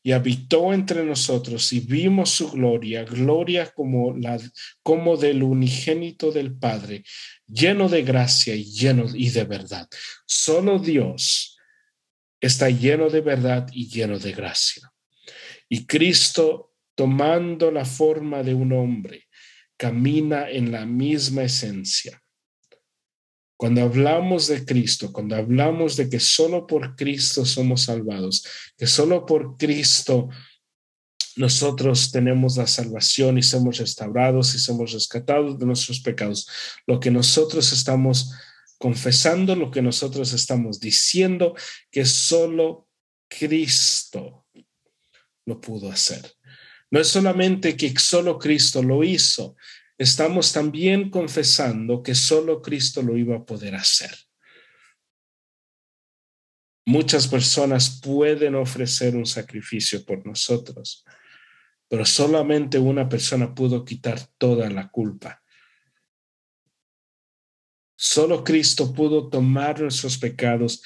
y 0.01 0.13
habitó 0.13 0.73
entre 0.73 1.03
nosotros 1.03 1.73
y 1.73 1.81
vimos 1.81 2.29
su 2.29 2.49
gloria, 2.49 3.03
gloria 3.03 3.69
como 3.73 4.15
la 4.15 4.39
como 4.81 5.17
del 5.17 5.43
unigénito 5.43 6.31
del 6.31 6.57
Padre, 6.57 7.03
lleno 7.45 7.89
de 7.89 8.03
gracia 8.03 8.55
y 8.55 8.63
lleno 8.63 9.05
y 9.13 9.29
de 9.31 9.43
verdad. 9.43 9.89
Solo 10.25 10.79
Dios 10.79 11.56
está 12.39 12.69
lleno 12.69 13.09
de 13.09 13.21
verdad 13.21 13.67
y 13.71 13.87
lleno 13.87 14.19
de 14.19 14.31
gracia. 14.31 14.91
Y 15.69 15.85
Cristo, 15.85 16.73
tomando 16.95 17.71
la 17.71 17.85
forma 17.85 18.43
de 18.43 18.53
un 18.53 18.73
hombre, 18.73 19.27
camina 19.77 20.49
en 20.49 20.71
la 20.71 20.85
misma 20.85 21.43
esencia. 21.43 22.21
Cuando 23.57 23.81
hablamos 23.81 24.47
de 24.47 24.65
Cristo, 24.65 25.11
cuando 25.11 25.35
hablamos 25.35 25.97
de 25.97 26.09
que 26.09 26.19
solo 26.19 26.67
por 26.67 26.95
Cristo 26.95 27.43
somos 27.45 27.83
salvados, 27.83 28.45
que 28.77 28.85
solo 28.85 29.25
por 29.25 29.57
Cristo 29.57 30.29
nosotros 31.37 32.11
tenemos 32.11 32.57
la 32.57 32.67
salvación 32.67 33.37
y 33.37 33.43
somos 33.43 33.77
restaurados 33.77 34.53
y 34.55 34.59
somos 34.59 34.91
rescatados 34.91 35.57
de 35.57 35.65
nuestros 35.65 35.99
pecados, 35.99 36.47
lo 36.85 36.99
que 36.99 37.11
nosotros 37.11 37.71
estamos 37.73 38.31
confesando 38.77 39.55
lo 39.55 39.71
que 39.71 39.81
nosotros 39.81 40.33
estamos 40.33 40.79
diciendo, 40.79 41.55
que 41.91 42.05
solo 42.05 42.87
Cristo 43.27 44.47
lo 45.45 45.59
pudo 45.59 45.91
hacer. 45.91 46.33
No 46.91 46.99
es 46.99 47.07
solamente 47.07 47.75
que 47.75 47.93
solo 47.97 48.37
Cristo 48.37 48.81
lo 48.81 49.03
hizo, 49.03 49.55
estamos 49.97 50.53
también 50.53 51.09
confesando 51.09 52.03
que 52.03 52.15
solo 52.15 52.61
Cristo 52.61 53.01
lo 53.01 53.17
iba 53.17 53.37
a 53.37 53.45
poder 53.45 53.75
hacer. 53.75 54.15
Muchas 56.85 57.27
personas 57.27 57.99
pueden 58.01 58.55
ofrecer 58.55 59.15
un 59.15 59.25
sacrificio 59.25 60.05
por 60.05 60.25
nosotros, 60.25 61.03
pero 61.89 62.05
solamente 62.05 62.79
una 62.79 63.09
persona 63.09 63.53
pudo 63.53 63.83
quitar 63.83 64.19
toda 64.37 64.69
la 64.69 64.89
culpa 64.89 65.41
Solo 67.97 68.43
Cristo 68.43 68.93
pudo 68.93 69.27
tomar 69.27 69.81
nuestros 69.81 70.19
pecados 70.19 70.83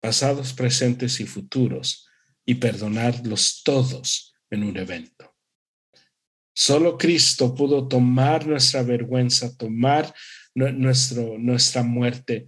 pasados, 0.00 0.52
presentes 0.52 1.18
y 1.18 1.24
futuros 1.24 2.06
y 2.44 2.56
perdonarlos 2.56 3.62
todos 3.64 4.34
en 4.50 4.64
un 4.64 4.76
evento. 4.76 5.34
Solo 6.52 6.98
Cristo 6.98 7.54
pudo 7.54 7.88
tomar 7.88 8.46
nuestra 8.46 8.82
vergüenza, 8.82 9.56
tomar 9.56 10.14
nuestro, 10.54 11.38
nuestra 11.38 11.82
muerte 11.82 12.46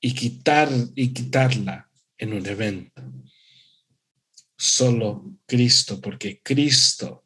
y 0.00 0.14
quitar 0.14 0.70
y 0.94 1.12
quitarla 1.12 1.90
en 2.16 2.34
un 2.34 2.46
evento. 2.46 3.02
Solo 4.56 5.38
Cristo, 5.44 6.00
porque 6.00 6.40
Cristo 6.40 7.24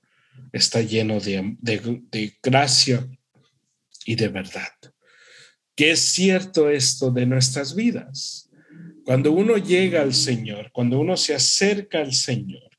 está 0.53 0.81
lleno 0.81 1.21
de, 1.21 1.55
de, 1.61 2.03
de 2.11 2.39
gracia 2.43 3.07
y 4.07 4.15
de 4.15 4.29
verdad. 4.29 4.73
Que 5.75 5.91
es 5.91 6.01
cierto 6.01 6.71
esto 6.71 7.11
de 7.11 7.27
nuestras 7.27 7.75
vidas. 7.75 8.49
Cuando 9.05 9.33
uno 9.33 9.59
llega 9.59 10.01
al 10.01 10.15
Señor, 10.15 10.71
cuando 10.73 10.99
uno 10.99 11.17
se 11.17 11.35
acerca 11.35 11.99
al 11.99 12.15
Señor, 12.15 12.71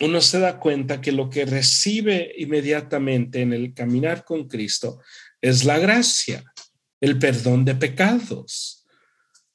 uno 0.00 0.20
se 0.20 0.40
da 0.40 0.58
cuenta 0.58 1.00
que 1.00 1.12
lo 1.12 1.30
que 1.30 1.44
recibe 1.44 2.32
inmediatamente 2.38 3.42
en 3.42 3.52
el 3.52 3.74
caminar 3.74 4.24
con 4.24 4.48
Cristo 4.48 5.00
es 5.40 5.64
la 5.64 5.78
gracia, 5.78 6.42
el 7.00 7.18
perdón 7.18 7.64
de 7.64 7.74
pecados. 7.74 8.86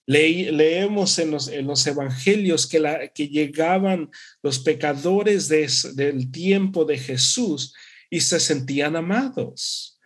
leemos 0.05 1.19
en 1.19 1.31
los, 1.31 1.49
en 1.49 1.67
los 1.67 1.85
evangelios 1.85 2.67
que, 2.67 2.79
la, 2.79 3.07
que 3.09 3.27
llegaban 3.27 4.09
los 4.41 4.59
pecadores 4.59 5.49
del 5.49 6.31
tiempo 6.31 6.85
de 6.85 6.97
Jesús 6.97 7.73
y 8.09 8.21
se 8.21 8.39
sentían 8.39 8.95
amados 8.95 9.96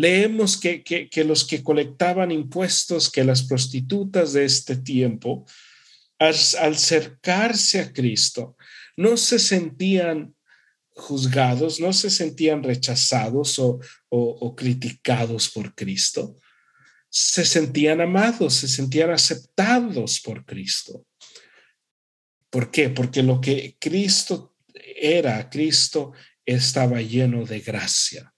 leemos 0.00 0.56
que, 0.56 0.82
que, 0.82 1.24
los 1.24 1.44
que 1.44 1.62
colectaban 1.62 2.30
impuestos, 2.30 3.10
que 3.10 3.22
las 3.22 3.42
prostitutas 3.42 4.32
de 4.32 4.46
este 4.46 4.76
tiempo, 4.76 5.44
al, 6.18 6.34
acercarse 6.34 7.80
a 7.80 7.92
Cristo, 7.92 8.56
no 8.96 9.18
se 9.18 9.38
sentían 9.38 10.34
juzgados, 10.88 11.80
no 11.80 11.92
se 11.92 12.08
sentían 12.08 12.62
rechazados 12.62 13.58
o, 13.58 13.78
o, 14.08 14.56
criticados 14.56 15.50
por 15.50 15.74
Cristo. 15.74 16.34
Se 17.10 17.44
sentían 17.44 18.00
amados, 18.00 18.54
se 18.54 18.68
sentían 18.68 19.10
aceptados 19.10 20.20
por 20.20 20.46
Cristo. 20.46 21.04
¿Por 22.48 22.70
qué? 22.70 22.88
Porque 22.88 23.22
lo 23.22 23.38
que 23.38 23.76
Cristo 23.78 24.54
era, 24.96 25.50
Cristo 25.50 26.12
estaba 26.46 27.02
lleno 27.02 27.44
de 27.44 27.60
gracia. 27.60 28.32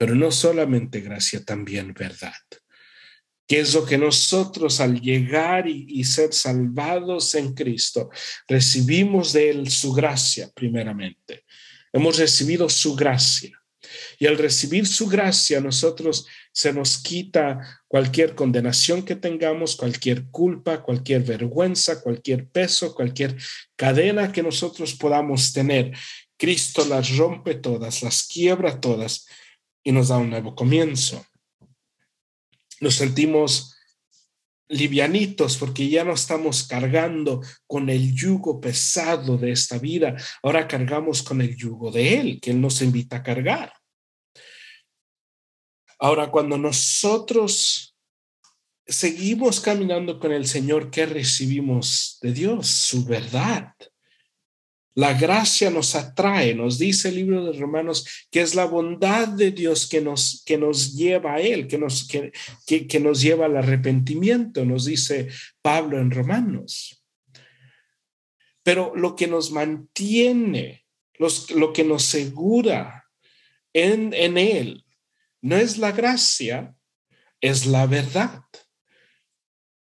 Pero 0.00 0.14
no 0.14 0.32
solamente 0.32 1.02
gracia, 1.02 1.44
también 1.44 1.92
verdad 1.92 2.32
que 3.46 3.58
es 3.58 3.74
lo 3.74 3.84
que 3.84 3.98
nosotros 3.98 4.80
al 4.80 5.00
llegar 5.00 5.66
y, 5.66 6.04
ser 6.04 6.32
salvados 6.32 7.34
en 7.34 7.52
Cristo, 7.52 8.08
recibimos 8.46 9.32
de 9.32 9.50
Él 9.50 9.68
su 9.68 9.92
gracia 9.92 10.48
primeramente. 10.54 11.44
Hemos 11.92 12.16
recibido 12.16 12.68
su 12.68 12.94
gracia. 12.94 13.60
Y 14.20 14.28
al 14.28 14.38
recibir 14.38 14.86
su 14.86 15.08
gracia, 15.08 15.60
nosotros 15.60 16.28
se 16.52 16.72
nos 16.72 16.98
quita 16.98 17.82
cualquier 17.88 18.36
condenación 18.36 19.02
que 19.02 19.16
tengamos, 19.16 19.74
cualquier 19.74 20.26
culpa, 20.30 20.80
cualquier 20.84 21.24
vergüenza, 21.24 22.00
cualquier 22.02 22.46
peso, 22.46 22.94
cualquier 22.94 23.36
cadena 23.74 24.30
que 24.30 24.44
nosotros 24.44 24.94
podamos 24.94 25.52
tener. 25.52 25.90
Cristo 26.36 26.86
las 26.86 27.16
rompe 27.16 27.56
todas, 27.56 28.04
las 28.04 28.22
quiebra 28.22 28.80
todas 28.80 29.26
y 29.82 29.92
nos 29.92 30.08
da 30.08 30.18
un 30.18 30.30
nuevo 30.30 30.54
comienzo 30.54 31.24
nos 32.80 32.94
sentimos 32.94 33.76
livianitos 34.68 35.56
porque 35.56 35.88
ya 35.88 36.04
no 36.04 36.14
estamos 36.14 36.66
cargando 36.66 37.42
con 37.66 37.90
el 37.90 38.14
yugo 38.14 38.60
pesado 38.60 39.36
de 39.36 39.52
esta 39.52 39.78
vida, 39.78 40.16
ahora 40.42 40.66
cargamos 40.66 41.22
con 41.22 41.40
el 41.40 41.56
yugo 41.56 41.90
de 41.90 42.18
Él, 42.18 42.40
que 42.40 42.50
Él 42.52 42.60
nos 42.60 42.80
invita 42.80 43.16
a 43.16 43.22
cargar. 43.22 43.72
Ahora, 45.98 46.30
cuando 46.30 46.56
nosotros 46.56 47.94
seguimos 48.86 49.60
caminando 49.60 50.18
con 50.18 50.32
el 50.32 50.46
Señor, 50.46 50.90
¿qué 50.90 51.04
recibimos 51.04 52.18
de 52.22 52.32
Dios? 52.32 52.68
Su 52.68 53.04
verdad. 53.04 53.74
La 54.94 55.14
gracia 55.14 55.70
nos 55.70 55.94
atrae, 55.94 56.54
nos 56.54 56.78
dice 56.78 57.10
el 57.10 57.16
libro 57.16 57.44
de 57.44 57.58
Romanos, 57.58 58.26
que 58.30 58.40
es 58.40 58.54
la 58.54 58.64
bondad 58.64 59.28
de 59.28 59.52
Dios 59.52 59.88
que 59.88 60.00
nos, 60.00 60.42
que 60.44 60.58
nos 60.58 60.94
lleva 60.94 61.34
a 61.34 61.40
Él, 61.40 61.68
que 61.68 61.78
nos, 61.78 62.08
que, 62.08 62.32
que, 62.66 63.00
nos 63.00 63.20
lleva 63.20 63.46
al 63.46 63.56
arrepentimiento, 63.56 64.64
nos 64.64 64.86
dice 64.86 65.28
Pablo 65.62 65.98
en 65.98 66.10
Romanos. 66.10 67.04
Pero 68.64 68.92
lo 68.96 69.14
que 69.14 69.28
nos 69.28 69.52
mantiene, 69.52 70.84
los, 71.14 71.50
lo 71.52 71.72
que 71.72 71.84
nos 71.84 72.02
segura 72.02 73.08
en, 73.72 74.12
en 74.12 74.36
Él, 74.38 74.84
no 75.40 75.56
es 75.56 75.78
la 75.78 75.92
gracia, 75.92 76.74
es 77.40 77.64
la 77.64 77.86
verdad. 77.86 78.42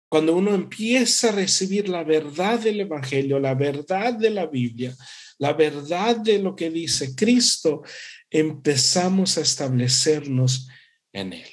Cuando 0.09 0.35
uno 0.35 0.53
empieza 0.53 1.29
a 1.29 1.33
recibir 1.33 1.89
la 1.89 2.03
verdad 2.03 2.59
del 2.59 2.79
Evangelio, 2.79 3.39
la 3.39 3.55
verdad 3.55 4.13
de 4.13 4.29
la 4.29 4.45
Biblia, 4.45 4.95
la 5.37 5.53
verdad 5.53 6.15
de 6.15 6.39
lo 6.39 6.55
que 6.55 6.69
dice 6.69 7.13
Cristo, 7.13 7.83
empezamos 8.29 9.37
a 9.37 9.41
establecernos 9.41 10.69
en 11.11 11.33
Él. 11.33 11.49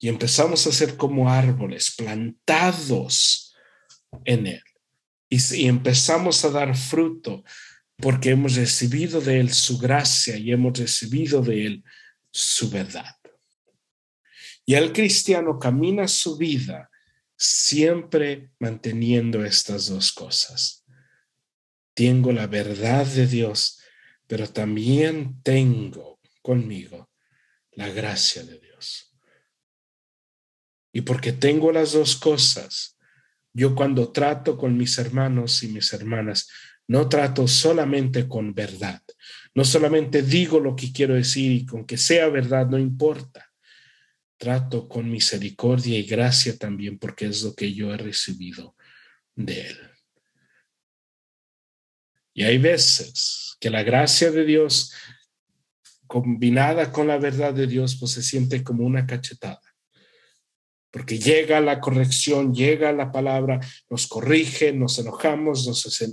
Y 0.00 0.08
empezamos 0.08 0.66
a 0.66 0.72
ser 0.72 0.96
como 0.96 1.30
árboles 1.30 1.94
plantados 1.96 3.54
en 4.24 4.46
Él. 4.48 4.62
Y, 5.30 5.66
empezamos 5.66 6.44
a 6.44 6.50
dar 6.50 6.76
fruto 6.76 7.44
porque 7.96 8.30
hemos 8.30 8.54
recibido 8.54 9.20
de 9.20 9.40
Él 9.40 9.52
su 9.52 9.78
gracia 9.78 10.36
y 10.36 10.52
hemos 10.52 10.78
recibido 10.78 11.42
de 11.42 11.66
Él 11.66 11.84
su 12.30 12.70
verdad. 12.70 13.14
Y 14.64 14.74
el 14.74 14.92
cristiano 14.92 15.58
camina 15.58 16.08
su 16.08 16.36
vida 16.36 16.90
siempre 17.38 18.50
manteniendo 18.58 19.44
estas 19.44 19.86
dos 19.86 20.12
cosas. 20.12 20.84
Tengo 21.94 22.32
la 22.32 22.48
verdad 22.48 23.06
de 23.06 23.28
Dios, 23.28 23.80
pero 24.26 24.48
también 24.48 25.40
tengo 25.42 26.18
conmigo 26.42 27.10
la 27.72 27.88
gracia 27.88 28.42
de 28.42 28.58
Dios. 28.58 29.14
Y 30.92 31.02
porque 31.02 31.32
tengo 31.32 31.70
las 31.70 31.92
dos 31.92 32.16
cosas, 32.16 32.98
yo 33.52 33.74
cuando 33.76 34.10
trato 34.10 34.58
con 34.58 34.76
mis 34.76 34.98
hermanos 34.98 35.62
y 35.62 35.68
mis 35.68 35.92
hermanas, 35.92 36.48
no 36.88 37.08
trato 37.08 37.46
solamente 37.46 38.26
con 38.26 38.52
verdad, 38.52 39.02
no 39.54 39.64
solamente 39.64 40.22
digo 40.22 40.58
lo 40.58 40.74
que 40.74 40.92
quiero 40.92 41.14
decir 41.14 41.52
y 41.52 41.66
con 41.66 41.84
que 41.84 41.98
sea 41.98 42.28
verdad, 42.28 42.66
no 42.66 42.78
importa 42.78 43.47
trato 44.38 44.88
con 44.88 45.10
misericordia 45.10 45.98
y 45.98 46.04
gracia 46.04 46.56
también 46.56 46.98
porque 46.98 47.26
es 47.26 47.42
lo 47.42 47.54
que 47.54 47.74
yo 47.74 47.92
he 47.92 47.96
recibido 47.96 48.76
de 49.34 49.66
Él. 49.66 49.78
Y 52.32 52.44
hay 52.44 52.58
veces 52.58 53.56
que 53.60 53.68
la 53.68 53.82
gracia 53.82 54.30
de 54.30 54.44
Dios 54.44 54.94
combinada 56.06 56.92
con 56.92 57.08
la 57.08 57.18
verdad 57.18 57.52
de 57.52 57.66
Dios 57.66 57.96
pues 57.98 58.12
se 58.12 58.22
siente 58.22 58.62
como 58.62 58.84
una 58.84 59.06
cachetada. 59.06 59.60
Porque 60.90 61.18
llega 61.18 61.60
la 61.60 61.80
corrección, 61.80 62.54
llega 62.54 62.92
la 62.92 63.12
palabra, 63.12 63.60
nos 63.90 64.06
corrige, 64.06 64.72
nos 64.72 64.98
enojamos, 64.98 65.66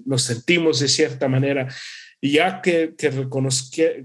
nos, 0.06 0.24
sentimos 0.24 0.80
de 0.80 0.90
cierta 0.90 1.30
manera. 1.30 1.74
Y 2.20 2.34
ya 2.34 2.62
que, 2.62 2.94
que, 2.98 3.10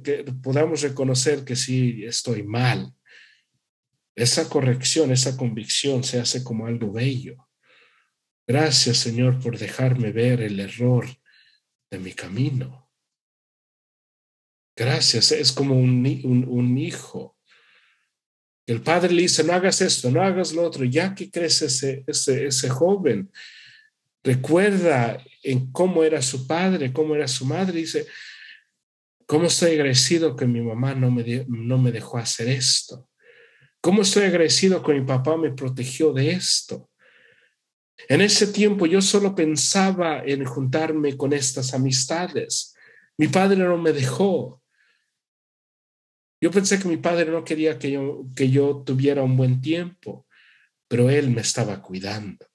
que 0.05 0.25
podamos 0.43 0.83
reconocer 0.83 1.45
que 1.45 1.57
sí 1.57 2.05
estoy 2.05 2.45
mal, 2.45 2.93
esa 4.17 4.49
corrección, 4.49 5.13
esa 5.13 5.37
convicción 5.37 6.05
se 6.05 6.21
hace 6.21 6.45
como 6.45 6.67
algo 6.67 6.93
bello. 6.93 7.49
Gracias, 8.47 8.99
Señor, 8.99 9.41
por 9.41 9.59
dejarme 9.59 10.13
ver 10.13 10.41
el 10.41 10.59
error 10.59 11.07
de 11.91 11.99
mi 11.99 12.13
camino. 12.13 12.91
Gracias, 14.77 15.33
es 15.33 15.53
como 15.53 15.79
un, 15.79 16.47
un, 16.49 16.79
hijo. 16.79 17.37
El 18.67 18.83
padre 18.83 19.13
le 19.13 19.23
dice, 19.23 19.45
no 19.45 19.53
hagas 19.53 19.81
esto, 19.83 20.11
no 20.11 20.23
hagas 20.23 20.53
lo 20.53 20.63
otro, 20.63 20.85
ya 20.85 21.15
que 21.15 21.31
crece 21.31 21.67
ese, 21.67 22.05
ese, 22.07 22.47
ese 22.47 22.71
joven, 22.71 23.31
recuerda 24.23 25.23
en 25.43 25.71
cómo 25.71 26.03
era 26.03 26.23
su 26.23 26.47
padre, 26.47 26.93
cómo 26.93 27.15
era 27.15 27.29
su 27.29 27.45
madre, 27.45 27.79
dice, 27.79 28.07
¿cómo 29.27 29.47
estoy 29.47 29.73
agradecido 29.73 30.35
que 30.35 30.47
mi 30.47 30.61
mamá 30.61 30.95
no 30.95 31.11
me, 31.11 31.45
no 31.49 31.79
me 31.79 31.93
dejó 31.93 32.19
hacer 32.19 32.49
esto? 32.49 33.10
¿Cómo 33.81 34.03
estoy 34.03 34.25
agradecido 34.25 34.83
que 34.83 34.93
mi 34.93 35.07
papá 35.07 35.37
me 35.37 35.53
protegió 35.53 36.13
de 36.13 36.33
esto? 36.33 36.91
En 38.09 38.21
ese 38.21 38.47
tiempo 38.47 38.87
yo 38.87 39.01
solo 39.01 39.35
pensaba 39.35 40.23
en 40.25 40.45
juntarme 40.45 41.17
con 41.17 41.33
estas 41.33 41.73
amistades. 41.73 42.75
Mi 43.17 43.29
padre 43.29 43.59
no 43.59 43.79
me 43.79 43.93
dejó. 43.93 44.63
Yo 46.43 46.51
pensé 46.51 46.79
que 46.79 46.89
mi 46.89 46.97
padre 46.97 47.31
no 47.31 47.45
quería 47.45 47.79
que 47.79 47.91
yo, 47.91 48.25
que 48.35 48.51
yo 48.51 48.83
tuviera 48.85 49.23
un 49.23 49.37
buen 49.37 49.61
tiempo, 49.61 50.27
pero 50.89 51.11
él 51.11 51.31
me 51.31 51.43
estaba 51.43 51.83
cuidando. 51.83 52.47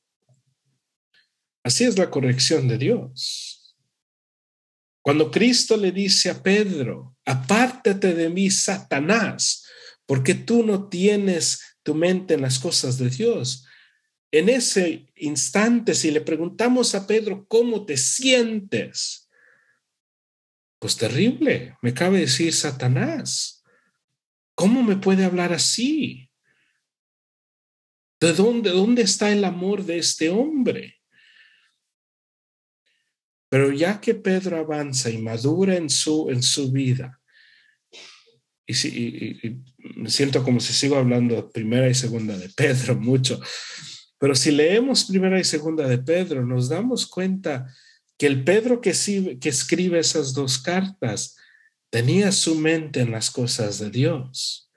Así 1.64 1.84
es 1.84 1.98
la 1.98 2.10
corrección 2.10 2.68
de 2.68 2.78
Dios. 2.78 3.76
Cuando 5.02 5.30
Cristo 5.30 5.78
le 5.78 5.92
dice 5.92 6.32
a 6.32 6.42
Pedro, 6.42 7.16
apártate 7.26 8.14
de 8.14 8.30
mí, 8.30 8.50
Satanás, 8.50 9.65
porque 10.06 10.36
tú 10.36 10.66
no 10.66 10.90
tienes 10.90 11.78
tu 11.84 11.96
mente 11.96 12.36
en 12.36 12.42
las 12.42 12.60
cosas 12.60 12.98
de 12.98 13.10
Dios. 13.10 13.66
En 14.32 14.50
ese 14.50 15.12
instante, 15.16 15.94
si 15.94 16.12
le 16.12 16.22
preguntamos 16.22 16.94
a 16.96 17.08
Pedro, 17.08 17.46
¿cómo 17.48 17.86
te 17.86 17.98
sientes? 17.98 19.30
Pues 20.80 20.98
terrible, 20.98 21.78
me 21.82 21.94
cabe 21.94 22.20
decir 22.20 22.54
Satanás. 22.54 23.64
¿Cómo 24.56 24.84
me 24.84 24.98
puede 24.98 25.26
hablar 25.26 25.54
así? 25.54 26.30
¿De 28.20 28.34
dónde, 28.34 28.72
dónde 28.72 29.02
está 29.02 29.32
el 29.32 29.44
amor 29.44 29.84
de 29.84 29.98
este 29.98 30.30
hombre? 30.30 31.02
Pero 33.50 33.72
ya 33.72 34.02
que 34.02 34.16
Pedro 34.16 34.58
avanza 34.58 35.10
y 35.10 35.18
madura 35.18 35.76
en 35.76 35.90
su, 35.90 36.30
en 36.30 36.42
su 36.42 36.72
vida, 36.72 37.22
y, 38.68 39.62
me 39.96 40.10
siento 40.10 40.44
como 40.44 40.60
si 40.60 40.74
sigo 40.74 40.96
hablando 40.96 41.50
primera 41.52 41.90
y 41.90 41.94
segunda 41.94 42.38
de 42.38 42.50
Pedro 42.50 42.96
mucho, 43.00 43.40
pero 44.18 44.36
si 44.36 44.52
leemos 44.52 45.06
primera 45.06 45.40
y 45.40 45.44
segunda 45.44 45.88
de 45.88 45.98
Pedro, 45.98 46.46
nos 46.46 46.70
damos 46.70 47.06
cuenta 47.06 47.72
que 48.18 48.28
el 48.28 48.44
Pedro 48.44 48.82
que 48.82 48.90
escribe 48.90 50.00
esas 50.00 50.34
dos 50.34 50.58
cartas 50.58 51.36
tenía 51.90 52.32
su 52.32 52.56
mente 52.56 53.02
en 53.02 53.12
las 53.12 53.30
cosas 53.30 53.80
de 53.80 53.90
Dios. 53.90 54.72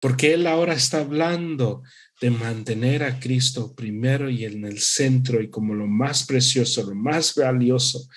Porque 0.00 0.34
él 0.34 0.46
ahora 0.46 0.74
está 0.74 1.00
hablando 1.00 1.82
de 2.20 2.30
mantener 2.30 3.02
a 3.02 3.18
Cristo 3.18 3.74
primero 3.74 4.30
y 4.30 4.44
en 4.44 4.64
el 4.64 4.80
centro 4.80 5.40
y 5.40 5.50
como 5.50 5.74
lo 5.74 5.86
más 5.86 6.24
precioso, 6.24 6.82
lo 6.84 6.94
más 6.94 7.34
valioso 7.34 8.08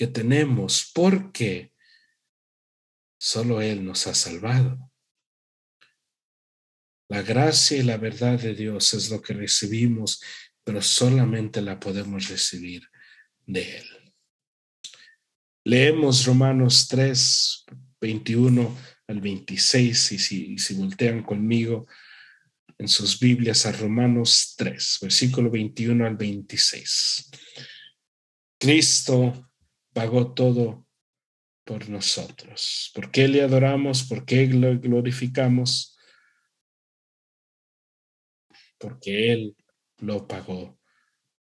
que 0.00 0.06
tenemos, 0.06 0.90
porque 0.94 1.74
solo 3.20 3.60
Él 3.60 3.84
nos 3.84 4.06
ha 4.06 4.14
salvado. 4.14 4.90
La 7.10 7.20
gracia 7.20 7.76
y 7.76 7.82
la 7.82 7.98
verdad 7.98 8.40
de 8.40 8.54
Dios 8.54 8.94
es 8.94 9.10
lo 9.10 9.20
que 9.20 9.34
recibimos, 9.34 10.22
pero 10.64 10.80
solamente 10.80 11.60
la 11.60 11.78
podemos 11.78 12.28
recibir 12.28 12.88
de 13.44 13.76
Él. 13.76 14.14
Leemos 15.66 16.24
Romanos 16.24 16.88
3, 16.88 17.66
21 18.00 18.78
al 19.06 19.20
26, 19.20 20.12
y 20.12 20.18
si, 20.18 20.56
si 20.56 20.74
voltean 20.76 21.22
conmigo 21.22 21.86
en 22.78 22.88
sus 22.88 23.20
Biblias 23.20 23.66
a 23.66 23.72
Romanos 23.72 24.54
3, 24.56 24.98
versículo 25.02 25.50
21 25.50 26.06
al 26.06 26.16
26. 26.16 27.30
Cristo 28.58 29.49
pagó 29.92 30.34
todo 30.34 30.86
por 31.64 31.88
nosotros. 31.88 32.90
¿Por 32.94 33.10
qué 33.10 33.28
le 33.28 33.42
adoramos? 33.42 34.04
¿Por 34.04 34.24
qué 34.24 34.46
lo 34.46 34.78
glorificamos? 34.78 35.96
Porque 38.78 39.32
Él 39.32 39.56
lo 39.98 40.26
pagó 40.26 40.78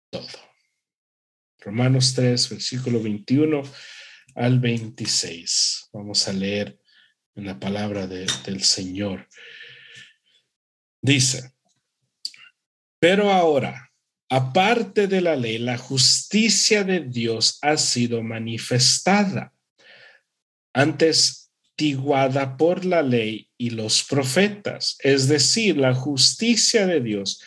todo. 0.09 0.27
Romanos 1.59 2.13
3, 2.15 2.49
versículo 2.49 3.01
21 3.01 3.61
al 4.35 4.59
26. 4.59 5.89
Vamos 5.93 6.27
a 6.27 6.33
leer 6.33 6.79
en 7.35 7.45
la 7.45 7.59
palabra 7.59 8.07
del 8.07 8.63
Señor. 8.63 9.27
Dice, 11.01 11.53
pero 12.99 13.31
ahora, 13.31 13.88
aparte 14.29 15.07
de 15.07 15.21
la 15.21 15.35
ley, 15.35 15.57
la 15.57 15.77
justicia 15.77 16.83
de 16.83 17.01
Dios 17.01 17.57
ha 17.61 17.77
sido 17.77 18.21
manifestada, 18.21 19.53
antes 20.71 21.51
tiguada 21.75 22.57
por 22.57 22.85
la 22.85 23.01
ley 23.01 23.49
y 23.57 23.71
los 23.71 24.03
profetas, 24.03 24.97
es 24.99 25.27
decir, 25.27 25.77
la 25.77 25.95
justicia 25.95 26.85
de 26.85 27.01
Dios 27.01 27.41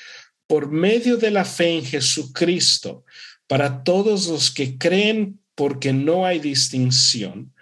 por 0.46 0.70
medio 0.70 1.16
de 1.16 1.30
la 1.30 1.44
fe 1.44 1.78
en 1.78 1.84
Jesucristo 1.84 3.04
para 3.46 3.84
todos 3.84 4.26
los 4.26 4.50
que 4.50 4.76
creen 4.78 5.38
porque 5.54 5.92
no 5.92 6.26
hay 6.26 6.40
distinción, 6.40 7.54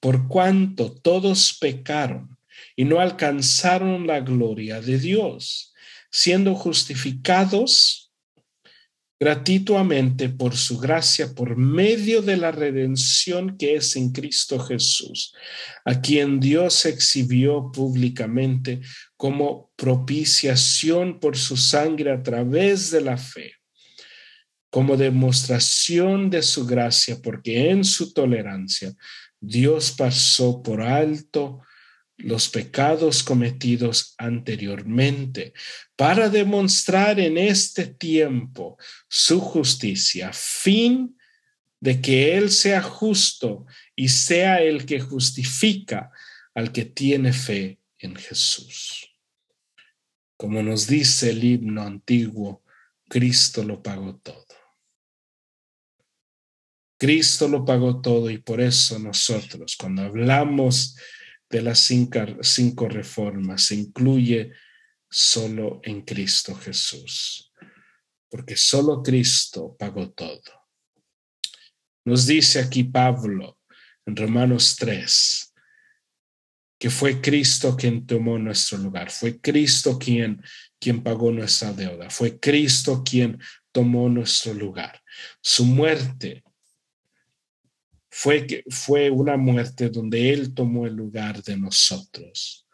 por 0.00 0.26
cuanto 0.28 0.92
todos 0.92 1.56
pecaron 1.60 2.36
y 2.74 2.84
no 2.84 3.00
alcanzaron 3.00 4.06
la 4.06 4.20
gloria 4.20 4.80
de 4.80 4.98
Dios, 4.98 5.72
siendo 6.10 6.54
justificados 6.54 8.03
gratuitamente 9.18 10.28
por 10.28 10.56
su 10.56 10.78
gracia 10.78 11.34
por 11.34 11.56
medio 11.56 12.20
de 12.20 12.36
la 12.36 12.50
redención 12.50 13.56
que 13.56 13.76
es 13.76 13.96
en 13.96 14.12
Cristo 14.12 14.58
Jesús, 14.58 15.34
a 15.84 16.00
quien 16.00 16.40
Dios 16.40 16.84
exhibió 16.84 17.70
públicamente 17.72 18.80
como 19.16 19.70
propiciación 19.76 21.20
por 21.20 21.36
su 21.36 21.56
sangre 21.56 22.12
a 22.12 22.22
través 22.22 22.90
de 22.90 23.00
la 23.00 23.16
fe 23.16 23.52
como 24.74 24.96
demostración 24.96 26.30
de 26.30 26.42
su 26.42 26.66
gracia, 26.66 27.22
porque 27.22 27.70
en 27.70 27.84
su 27.84 28.12
tolerancia 28.12 28.92
Dios 29.38 29.92
pasó 29.96 30.64
por 30.64 30.82
alto 30.82 31.60
los 32.16 32.48
pecados 32.48 33.22
cometidos 33.22 34.14
anteriormente 34.18 35.52
para 35.96 36.28
demostrar 36.28 37.18
en 37.18 37.38
este 37.38 37.86
tiempo 37.86 38.78
su 39.08 39.40
justicia, 39.40 40.32
fin 40.32 41.16
de 41.80 42.00
que 42.00 42.36
Él 42.36 42.50
sea 42.50 42.82
justo 42.82 43.66
y 43.96 44.08
sea 44.08 44.62
el 44.62 44.86
que 44.86 45.00
justifica 45.00 46.10
al 46.54 46.72
que 46.72 46.84
tiene 46.84 47.32
fe 47.32 47.80
en 47.98 48.16
Jesús. 48.16 49.10
Como 50.36 50.62
nos 50.62 50.86
dice 50.86 51.30
el 51.30 51.42
himno 51.44 51.82
antiguo, 51.82 52.62
Cristo 53.08 53.64
lo 53.64 53.82
pagó 53.82 54.16
todo. 54.16 54.46
Cristo 56.96 57.48
lo 57.48 57.64
pagó 57.64 58.00
todo 58.00 58.30
y 58.30 58.38
por 58.38 58.60
eso 58.60 58.98
nosotros, 58.98 59.76
cuando 59.76 60.02
hablamos 60.02 60.96
de 61.54 61.62
las 61.62 61.78
cinco, 61.78 62.88
reformas, 62.88 63.66
se 63.66 63.76
incluye 63.76 64.50
solo 65.08 65.80
en 65.84 66.02
Cristo 66.02 66.52
Jesús, 66.56 67.52
porque 68.28 68.56
solo 68.56 69.00
Cristo 69.04 69.76
pagó 69.78 70.10
todo. 70.10 70.42
Nos 72.04 72.26
dice 72.26 72.58
aquí 72.58 72.82
Pablo 72.82 73.60
en 74.04 74.16
Romanos 74.16 74.74
3 74.76 75.52
que 76.76 76.90
fue 76.90 77.20
Cristo 77.20 77.76
quien 77.76 78.04
tomó 78.04 78.36
nuestro 78.36 78.76
lugar, 78.76 79.12
fue 79.12 79.40
Cristo 79.40 79.96
quien, 79.96 80.42
quien 80.80 81.04
pagó 81.04 81.30
nuestra 81.30 81.72
deuda, 81.72 82.10
fue 82.10 82.40
Cristo 82.40 83.02
quien 83.04 83.38
tomó 83.70 84.08
nuestro 84.08 84.52
lugar. 84.52 85.00
Su 85.40 85.64
muerte 85.64 86.42
fue, 88.16 88.64
fue 88.70 89.10
una 89.10 89.36
muerte 89.36 89.88
donde 89.90 90.32
Él 90.32 90.54
tomó 90.54 90.86
el 90.86 90.94
lugar 90.94 91.42
de 91.42 91.56
nosotros. 91.56 92.64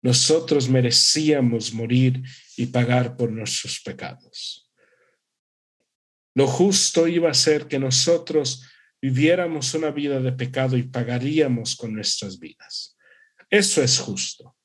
Nosotros 0.00 0.68
merecíamos 0.68 1.74
morir 1.74 2.22
y 2.56 2.66
pagar 2.66 3.16
por 3.16 3.32
nuestros 3.32 3.80
pecados. 3.80 4.70
Lo 6.32 6.46
justo 6.46 7.08
iba 7.08 7.28
a 7.28 7.34
ser 7.34 7.66
que 7.66 7.80
nosotros 7.80 8.62
viviéramos 9.02 9.74
una 9.74 9.90
vida 9.90 10.20
de 10.20 10.30
pecado 10.30 10.76
y 10.76 10.84
pagaríamos 10.84 11.74
con 11.74 11.92
nuestras 11.92 12.38
vidas. 12.38 12.96
Eso 13.50 13.82
es 13.82 13.98
justo. 13.98 14.56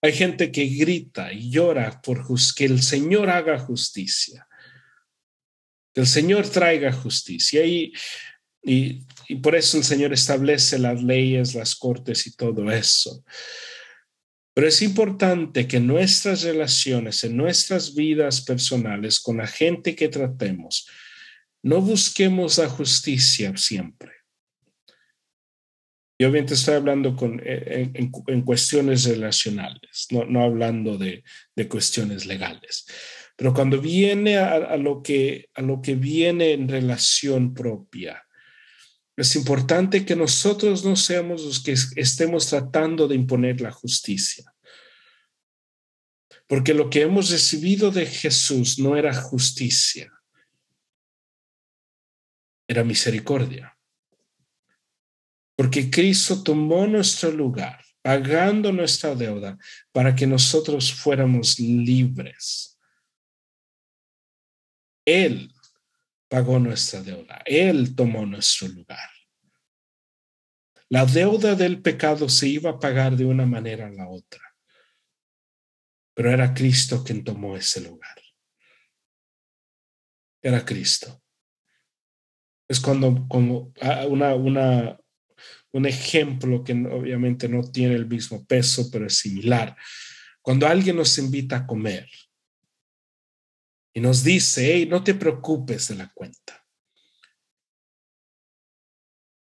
Hay 0.00 0.12
gente 0.12 0.52
que 0.52 0.64
grita 0.64 1.32
y 1.32 1.50
llora 1.50 2.00
por 2.00 2.24
que 2.54 2.66
el 2.66 2.82
Señor 2.82 3.28
haga 3.30 3.58
justicia 3.58 4.46
que 5.94 6.00
el 6.00 6.06
Señor 6.06 6.48
traiga 6.48 6.92
justicia. 6.92 7.64
Y, 7.64 7.92
por 9.42 9.54
eso 9.54 9.78
el 9.78 9.84
Señor 9.84 10.12
establece 10.12 10.78
las 10.78 11.02
leyes, 11.02 11.54
las 11.54 11.74
cortes 11.74 12.26
y 12.26 12.34
todo 12.34 12.70
eso. 12.70 13.24
Pero 14.52 14.66
es 14.66 14.82
importante 14.82 15.66
que 15.66 15.80
nuestras 15.80 16.42
relaciones, 16.42 17.22
en 17.24 17.36
nuestras 17.36 17.94
vidas 17.94 18.42
personales, 18.42 19.20
con 19.20 19.38
la 19.38 19.46
gente 19.46 19.94
que 19.94 20.08
tratemos, 20.08 20.88
no 21.62 21.80
busquemos 21.80 22.58
la 22.58 22.68
justicia 22.68 23.56
siempre. 23.56 24.12
Yo 26.18 26.28
obviamente 26.28 26.52
estoy 26.52 26.74
hablando 26.74 27.16
con, 27.16 27.40
en, 27.42 28.42
cuestiones 28.42 29.04
relacionales, 29.04 30.08
no, 30.10 30.42
hablando 30.42 30.98
de 30.98 31.22
cuestiones 31.68 32.26
legales. 32.26 32.84
Pero 33.40 33.54
cuando 33.54 33.80
viene 33.80 34.36
a, 34.36 34.76
lo 34.76 35.02
que, 35.02 35.48
a 35.54 35.62
lo 35.62 35.80
que 35.80 35.94
viene 35.94 36.52
en 36.52 36.68
relación 36.68 37.54
propia, 37.54 38.22
es 39.16 39.34
importante 39.34 40.04
que 40.04 40.14
nosotros 40.14 40.84
no 40.84 40.94
seamos 40.94 41.42
los 41.42 41.62
que 41.62 41.72
estemos 41.72 42.48
tratando 42.48 43.08
de 43.08 43.14
imponer 43.14 43.62
la 43.62 43.70
justicia. 43.70 44.44
Porque 46.46 46.74
lo 46.74 46.90
que 46.90 47.00
hemos 47.00 47.30
recibido 47.30 47.90
de 47.90 48.04
Jesús 48.04 48.78
no 48.78 48.94
era 48.94 49.14
justicia, 49.14 50.12
era 52.68 52.84
misericordia. 52.84 53.74
Porque 55.56 55.88
Cristo 55.90 56.42
tomó 56.42 56.86
nuestro 56.86 57.30
lugar, 57.30 57.82
pagando 58.02 58.70
nuestra 58.70 59.14
deuda 59.14 59.56
para 59.92 60.14
que 60.14 60.26
nosotros 60.26 60.92
fuéramos 60.92 61.58
libres. 61.58 62.69
Él 65.04 65.52
pagó 66.28 66.58
nuestra 66.58 67.02
deuda, 67.02 67.42
Él 67.44 67.94
tomó 67.94 68.24
nuestro 68.26 68.68
lugar. 68.68 69.10
La 70.88 71.06
deuda 71.06 71.54
del 71.54 71.80
pecado 71.82 72.28
se 72.28 72.48
iba 72.48 72.70
a 72.70 72.78
pagar 72.78 73.16
de 73.16 73.24
una 73.24 73.46
manera 73.46 73.86
a 73.86 73.90
la 73.90 74.08
otra, 74.08 74.42
pero 76.14 76.30
era 76.30 76.52
Cristo 76.52 77.04
quien 77.04 77.22
tomó 77.22 77.56
ese 77.56 77.80
lugar. 77.80 78.16
Era 80.42 80.64
Cristo. 80.64 81.22
Es 82.68 82.80
cuando, 82.80 83.26
como 83.28 83.72
ah, 83.80 84.06
una, 84.08 84.34
una, 84.34 84.98
un 85.72 85.86
ejemplo 85.86 86.64
que 86.64 86.72
obviamente 86.72 87.48
no 87.48 87.62
tiene 87.70 87.94
el 87.94 88.06
mismo 88.06 88.44
peso, 88.44 88.90
pero 88.90 89.06
es 89.06 89.16
similar. 89.16 89.76
Cuando 90.42 90.66
alguien 90.66 90.96
nos 90.96 91.18
invita 91.18 91.56
a 91.56 91.66
comer, 91.66 92.08
y 93.92 94.00
nos 94.00 94.22
dice, 94.24 94.72
hey, 94.72 94.86
no 94.86 95.02
te 95.02 95.14
preocupes 95.14 95.88
de 95.88 95.96
la 95.96 96.12
cuenta. 96.12 96.64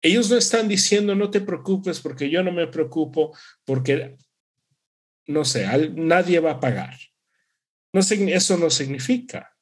Ellos 0.01 0.29
no 0.29 0.37
están 0.37 0.67
diciendo, 0.67 1.15
no 1.15 1.29
te 1.31 1.39
preocupes 1.39 2.01
porque 2.01 2.29
yo 2.29 2.43
no 2.43 2.51
me 2.51 2.67
preocupo 2.67 3.37
porque 3.63 4.17
no 5.27 5.45
sé, 5.45 5.65
nadie 5.95 6.39
va 6.39 6.51
a 6.51 6.59
pagar. 6.59 6.97
No, 7.93 8.01
eso 8.01 8.57
no 8.57 8.69
significa. 8.69 9.55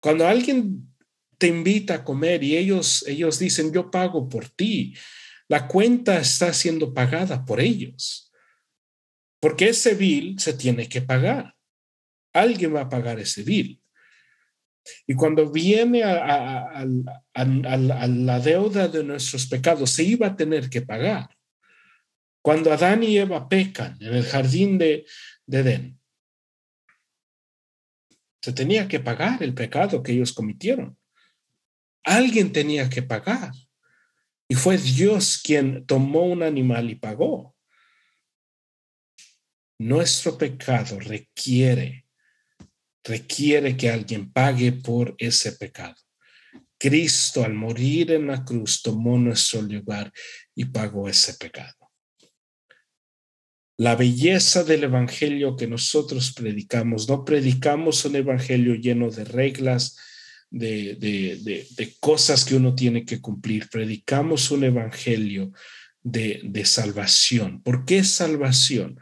Cuando 0.00 0.26
alguien 0.26 0.94
te 1.38 1.46
invita 1.46 1.94
a 1.94 2.04
comer 2.04 2.42
y 2.42 2.56
ellos, 2.56 3.04
ellos 3.06 3.38
dicen, 3.38 3.72
yo 3.72 3.90
pago 3.90 4.28
por 4.28 4.48
ti, 4.50 4.94
la 5.48 5.68
cuenta 5.68 6.18
está 6.18 6.52
siendo 6.52 6.92
pagada 6.92 7.44
por 7.44 7.60
ellos. 7.60 8.32
Porque 9.40 9.68
ese 9.68 9.94
bill 9.94 10.38
se 10.38 10.54
tiene 10.54 10.88
que 10.88 11.02
pagar. 11.02 11.55
Alguien 12.40 12.74
va 12.74 12.82
a 12.82 12.88
pagar 12.88 13.18
ese 13.18 13.42
bill. 13.42 13.80
Y 15.06 15.14
cuando 15.14 15.50
viene 15.50 16.02
a, 16.04 16.84
la 17.34 18.40
deuda 18.40 18.88
de 18.88 19.02
nuestros 19.02 19.46
pecados, 19.46 19.90
se 19.90 20.04
iba 20.04 20.28
a 20.28 20.36
tener 20.36 20.70
que 20.70 20.82
pagar. 20.82 21.28
Cuando 22.42 22.72
Adán 22.72 23.02
y 23.02 23.18
Eva 23.18 23.48
pecan 23.48 23.96
en 24.00 24.14
el 24.14 24.24
jardín 24.24 24.78
de, 24.78 25.04
de 25.46 25.58
Edén, 25.58 26.00
se 28.40 28.52
tenía 28.52 28.86
que 28.86 29.00
pagar 29.00 29.42
el 29.42 29.54
pecado 29.54 30.02
que 30.02 30.12
ellos 30.12 30.32
cometieron. 30.32 30.96
Alguien 32.04 32.52
tenía 32.52 32.88
que 32.88 33.02
pagar. 33.02 33.50
Y 34.48 34.54
fue 34.54 34.78
Dios 34.78 35.40
quien 35.42 35.84
tomó 35.86 36.22
un 36.22 36.44
animal 36.44 36.88
y 36.88 36.94
pagó. 36.94 37.56
Nuestro 39.78 40.38
pecado 40.38 41.00
requiere, 41.00 42.05
requiere 43.06 43.76
que 43.76 43.90
alguien 43.90 44.32
pague 44.32 44.72
por 44.72 45.14
ese 45.18 45.52
pecado. 45.52 45.96
Cristo 46.78 47.44
al 47.44 47.54
morir 47.54 48.12
en 48.12 48.26
la 48.26 48.44
cruz 48.44 48.82
tomó 48.82 49.18
nuestro 49.18 49.62
lugar 49.62 50.12
y 50.54 50.66
pagó 50.66 51.08
ese 51.08 51.34
pecado. 51.34 51.74
La 53.78 53.94
belleza 53.94 54.64
del 54.64 54.84
evangelio 54.84 55.56
que 55.56 55.66
nosotros 55.66 56.32
predicamos, 56.32 57.08
no 57.08 57.24
predicamos 57.24 58.04
un 58.06 58.16
evangelio 58.16 58.74
lleno 58.74 59.10
de 59.10 59.24
reglas, 59.24 59.98
de, 60.50 61.96
cosas 62.00 62.44
que 62.44 62.54
uno 62.54 62.74
tiene 62.74 63.04
que 63.04 63.20
cumplir. 63.20 63.68
Predicamos 63.68 64.50
un 64.50 64.64
evangelio 64.64 65.52
de, 66.02 66.40
de 66.44 66.64
salvación. 66.64 67.62
¿Por 67.62 67.84
qué 67.84 68.02
salvación? 68.02 68.98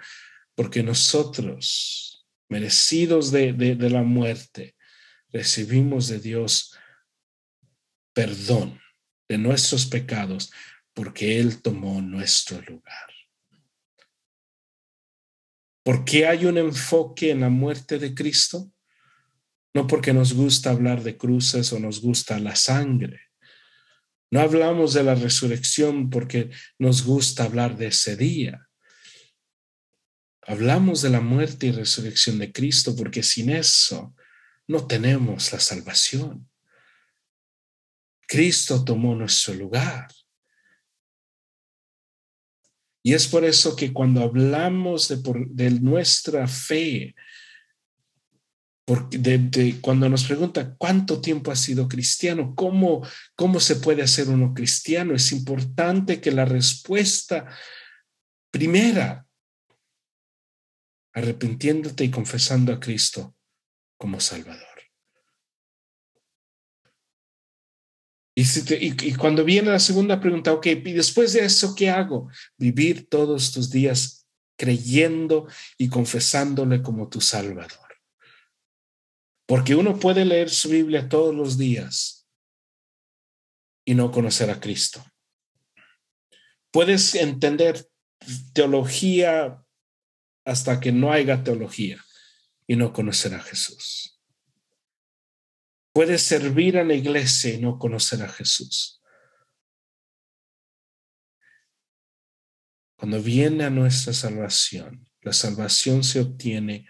Porque 0.56 0.82
nosotros, 0.82 2.03
merecidos 2.48 3.30
de, 3.30 3.52
de 3.52 3.90
la 3.90 4.02
muerte, 4.02 4.76
recibimos 5.28 6.08
de 6.08 6.20
Dios 6.20 6.76
perdón 8.12 8.80
de 9.28 9.38
nuestros 9.38 9.86
pecados 9.86 10.52
porque 10.92 11.40
Él 11.40 11.60
tomó 11.60 12.00
nuestro 12.00 12.60
lugar. 12.62 13.10
¿Por 15.82 16.04
qué 16.04 16.26
hay 16.26 16.46
un 16.46 16.56
enfoque 16.56 17.30
en 17.30 17.40
la 17.40 17.48
muerte 17.48 17.98
de 17.98 18.14
Cristo? 18.14 18.74
no 19.74 19.88
porque 19.88 20.12
nos 20.14 20.32
gusta 20.32 20.70
hablar 20.70 21.02
de 21.02 21.18
cruces 21.18 21.72
o 21.72 21.80
nos 21.80 22.00
gusta 22.00 22.38
la 22.38 22.54
sangre. 22.54 23.20
No 24.30 24.40
hablamos 24.40 24.94
de 24.94 25.02
la 25.02 25.16
resurrección 25.16 26.10
porque 26.10 26.50
nos 26.78 27.04
gusta 27.04 27.44
hablar 27.44 27.76
de 27.76 27.88
ese 27.88 28.16
día. 28.16 28.68
Hablamos 30.46 31.02
de 31.02 31.10
la 31.10 31.20
muerte 31.20 31.66
y 31.66 31.72
resurrección 31.72 32.38
de 32.38 32.52
Cristo 32.52 32.94
porque 32.96 33.22
sin 33.22 33.50
eso 33.50 34.14
no 34.66 34.86
tenemos 34.86 35.52
la 35.52 35.60
salvación. 35.60 36.48
Cristo 38.26 38.84
tomó 38.84 39.14
nuestro 39.14 39.54
lugar. 39.54 40.08
Y 43.02 43.12
es 43.12 43.28
por 43.28 43.44
eso 43.44 43.76
que 43.76 43.92
cuando 43.92 44.22
hablamos 44.22 45.08
de, 45.08 45.20
de 45.50 45.70
nuestra 45.70 46.48
fe, 46.48 47.14
cuando 49.80 50.08
nos 50.08 50.24
pregunta 50.24 50.74
cuánto 50.76 51.20
tiempo 51.20 51.50
ha 51.50 51.56
sido 51.56 51.88
cristiano, 51.88 52.54
¿cómo, 52.54 53.06
cómo 53.34 53.58
se 53.60 53.76
puede 53.76 54.02
hacer 54.02 54.28
uno 54.28 54.52
cristiano, 54.52 55.14
es 55.14 55.32
importante 55.32 56.20
que 56.20 56.30
la 56.30 56.44
respuesta 56.44 57.46
primera, 58.50 59.23
arrepintiéndote 61.14 62.04
y 62.04 62.10
confesando 62.10 62.72
a 62.72 62.80
Cristo 62.80 63.34
como 63.96 64.20
Salvador. 64.20 64.74
Y, 68.36 69.14
cuando 69.14 69.44
viene 69.44 69.70
la 69.70 69.78
segunda 69.78 70.20
pregunta, 70.20 70.52
ok, 70.52 70.66
y 70.66 70.92
después 70.92 71.32
de 71.32 71.44
eso, 71.44 71.74
¿qué 71.76 71.88
hago? 71.88 72.28
Vivir 72.58 73.08
todos 73.08 73.52
tus 73.52 73.70
días 73.70 74.26
creyendo 74.58 75.46
y 75.78 75.88
confesándole 75.88 76.82
como 76.82 77.08
tu 77.08 77.20
Salvador. 77.20 77.78
Porque 79.46 79.76
uno 79.76 80.00
puede 80.00 80.24
leer 80.24 80.50
su 80.50 80.68
Biblia 80.68 81.08
todos 81.08 81.32
los 81.32 81.58
días 81.58 82.26
y 83.84 83.94
no 83.94 84.10
conocer 84.10 84.50
a 84.50 84.58
Cristo. 84.58 85.04
Puedes 86.72 87.14
entender 87.14 87.88
teología 88.52 89.63
hasta 90.44 90.80
que 90.80 90.92
no 90.92 91.12
haya 91.12 91.42
teología 91.42 92.02
y 92.66 92.76
no 92.76 92.92
conocer 92.92 93.34
a 93.34 93.40
Jesús. 93.40 94.20
Puedes 95.92 96.22
servir 96.22 96.76
a 96.78 96.84
la 96.84 96.94
iglesia 96.94 97.54
y 97.54 97.60
no 97.60 97.78
conocer 97.78 98.22
a 98.22 98.28
Jesús. 98.28 99.00
Cuando 102.96 103.22
viene 103.22 103.64
a 103.64 103.70
nuestra 103.70 104.12
salvación, 104.12 105.08
la 105.20 105.32
salvación 105.32 106.02
se 106.04 106.20
obtiene 106.20 106.86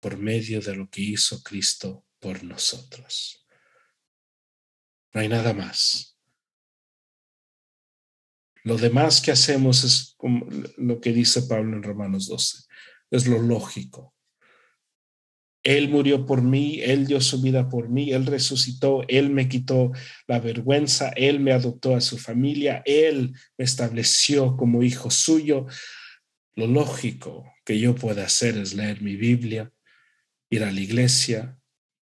por 0.00 0.16
medio 0.16 0.60
de 0.60 0.76
lo 0.76 0.88
que 0.88 1.02
hizo 1.02 1.42
Cristo 1.42 2.06
por 2.18 2.42
nosotros. 2.42 3.46
No 5.12 5.20
hay 5.20 5.28
nada 5.28 5.52
más. 5.52 6.09
Lo 8.64 8.76
demás 8.76 9.20
que 9.20 9.30
hacemos 9.30 9.84
es 9.84 10.14
como 10.16 10.46
lo 10.76 11.00
que 11.00 11.12
dice 11.12 11.42
Pablo 11.42 11.76
en 11.76 11.82
Romanos 11.82 12.28
12, 12.28 12.64
es 13.10 13.26
lo 13.26 13.40
lógico. 13.40 14.14
Él 15.62 15.90
murió 15.90 16.24
por 16.24 16.42
mí, 16.42 16.80
Él 16.80 17.06
dio 17.06 17.20
su 17.20 17.42
vida 17.42 17.68
por 17.68 17.90
mí, 17.90 18.12
Él 18.12 18.24
resucitó, 18.24 19.02
Él 19.08 19.28
me 19.30 19.48
quitó 19.48 19.92
la 20.26 20.40
vergüenza, 20.40 21.10
Él 21.10 21.40
me 21.40 21.52
adoptó 21.52 21.94
a 21.94 22.00
su 22.00 22.16
familia, 22.16 22.82
Él 22.86 23.34
me 23.58 23.64
estableció 23.64 24.56
como 24.56 24.82
hijo 24.82 25.10
suyo. 25.10 25.66
Lo 26.54 26.66
lógico 26.66 27.52
que 27.64 27.78
yo 27.78 27.94
pueda 27.94 28.24
hacer 28.24 28.56
es 28.56 28.74
leer 28.74 29.02
mi 29.02 29.16
Biblia, 29.16 29.70
ir 30.48 30.64
a 30.64 30.72
la 30.72 30.80
iglesia, 30.80 31.58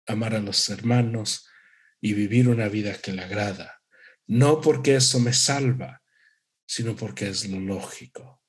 amar 0.07 0.35
a 0.35 0.41
los 0.41 0.69
hermanos 0.69 1.47
y 2.01 2.13
vivir 2.13 2.49
una 2.49 2.69
vida 2.69 2.95
que 3.01 3.13
le 3.13 3.23
agrada. 3.23 3.81
No 4.27 4.61
porque 4.61 4.97
eso 4.97 5.19
me 5.19 5.33
salva, 5.33 6.03
sino 6.67 6.97
porque 6.97 7.29
es 7.29 7.49
lo 7.49 7.61
lógico. 7.61 8.43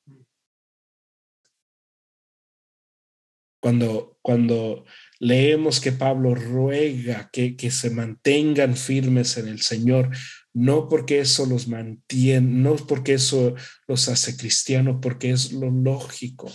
Cuando, 3.60 4.18
cuando 4.22 4.86
leemos 5.20 5.80
que 5.80 5.92
Pablo 5.92 6.36
ruega 6.36 7.30
que, 7.32 7.56
que 7.56 7.72
se 7.72 7.90
mantengan 7.90 8.78
firmes 8.78 9.38
en 9.38 9.48
el 9.48 9.62
Señor, 9.62 10.10
no 10.54 10.88
porque 10.88 11.20
eso 11.20 11.46
los 11.46 11.68
mantiene, 11.68 12.48
no 12.48 12.76
porque 12.76 13.14
eso 13.14 13.56
los 13.88 14.08
hace 14.10 14.38
cristianos, 14.38 14.98
porque 15.02 15.32
es 15.32 15.52
lo 15.52 15.70
lógico 15.70 16.52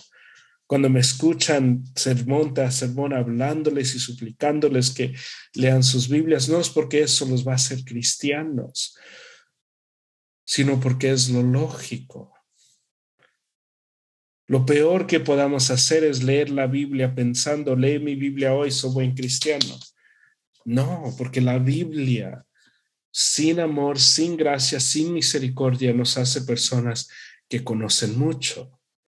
cuando 0.73 0.89
me 0.89 1.01
escuchan 1.01 1.85
sermón 1.95 2.55
tras 2.55 2.77
sermón 2.77 3.13
hablándoles 3.13 3.95
y 3.95 3.99
suplicándoles 3.99 4.89
que 4.89 5.13
lean 5.53 5.83
sus 5.83 6.09
Biblias, 6.09 6.49
no 6.49 6.59
es 6.59 6.71
porque 6.71 7.03
eso 7.03 7.27
los 7.27 7.47
va 7.47 7.53
a 7.53 7.57
hacer 7.57 7.85
cristianos, 7.85 8.97
sino 10.55 10.79
porque 10.79 11.11
es 11.11 11.31
lo 11.31 11.43
lógico. 11.43 12.31
Lo 14.47 14.67
peor 14.67 15.07
que 15.07 15.19
podamos 15.19 15.71
hacer 15.71 16.05
es 16.05 16.23
leer 16.23 16.51
la 16.51 16.67
Biblia 16.67 17.15
pensando, 17.15 17.75
lee 17.75 17.99
mi 17.99 18.17
Biblia 18.17 18.53
hoy, 18.53 18.71
soy 18.71 18.91
buen 18.93 19.15
cristiano. 19.15 19.79
No, 20.67 21.15
porque 21.17 21.41
la 21.41 21.59
Biblia, 21.59 22.45
sin 23.11 23.61
amor, 23.61 23.99
sin 23.99 24.37
gracia, 24.37 24.79
sin 24.79 25.15
misericordia, 25.15 25.95
nos 25.95 26.19
hace 26.19 26.43
personas 26.43 27.09
que 27.49 27.65
conocen 27.65 28.19
mucho 28.19 28.79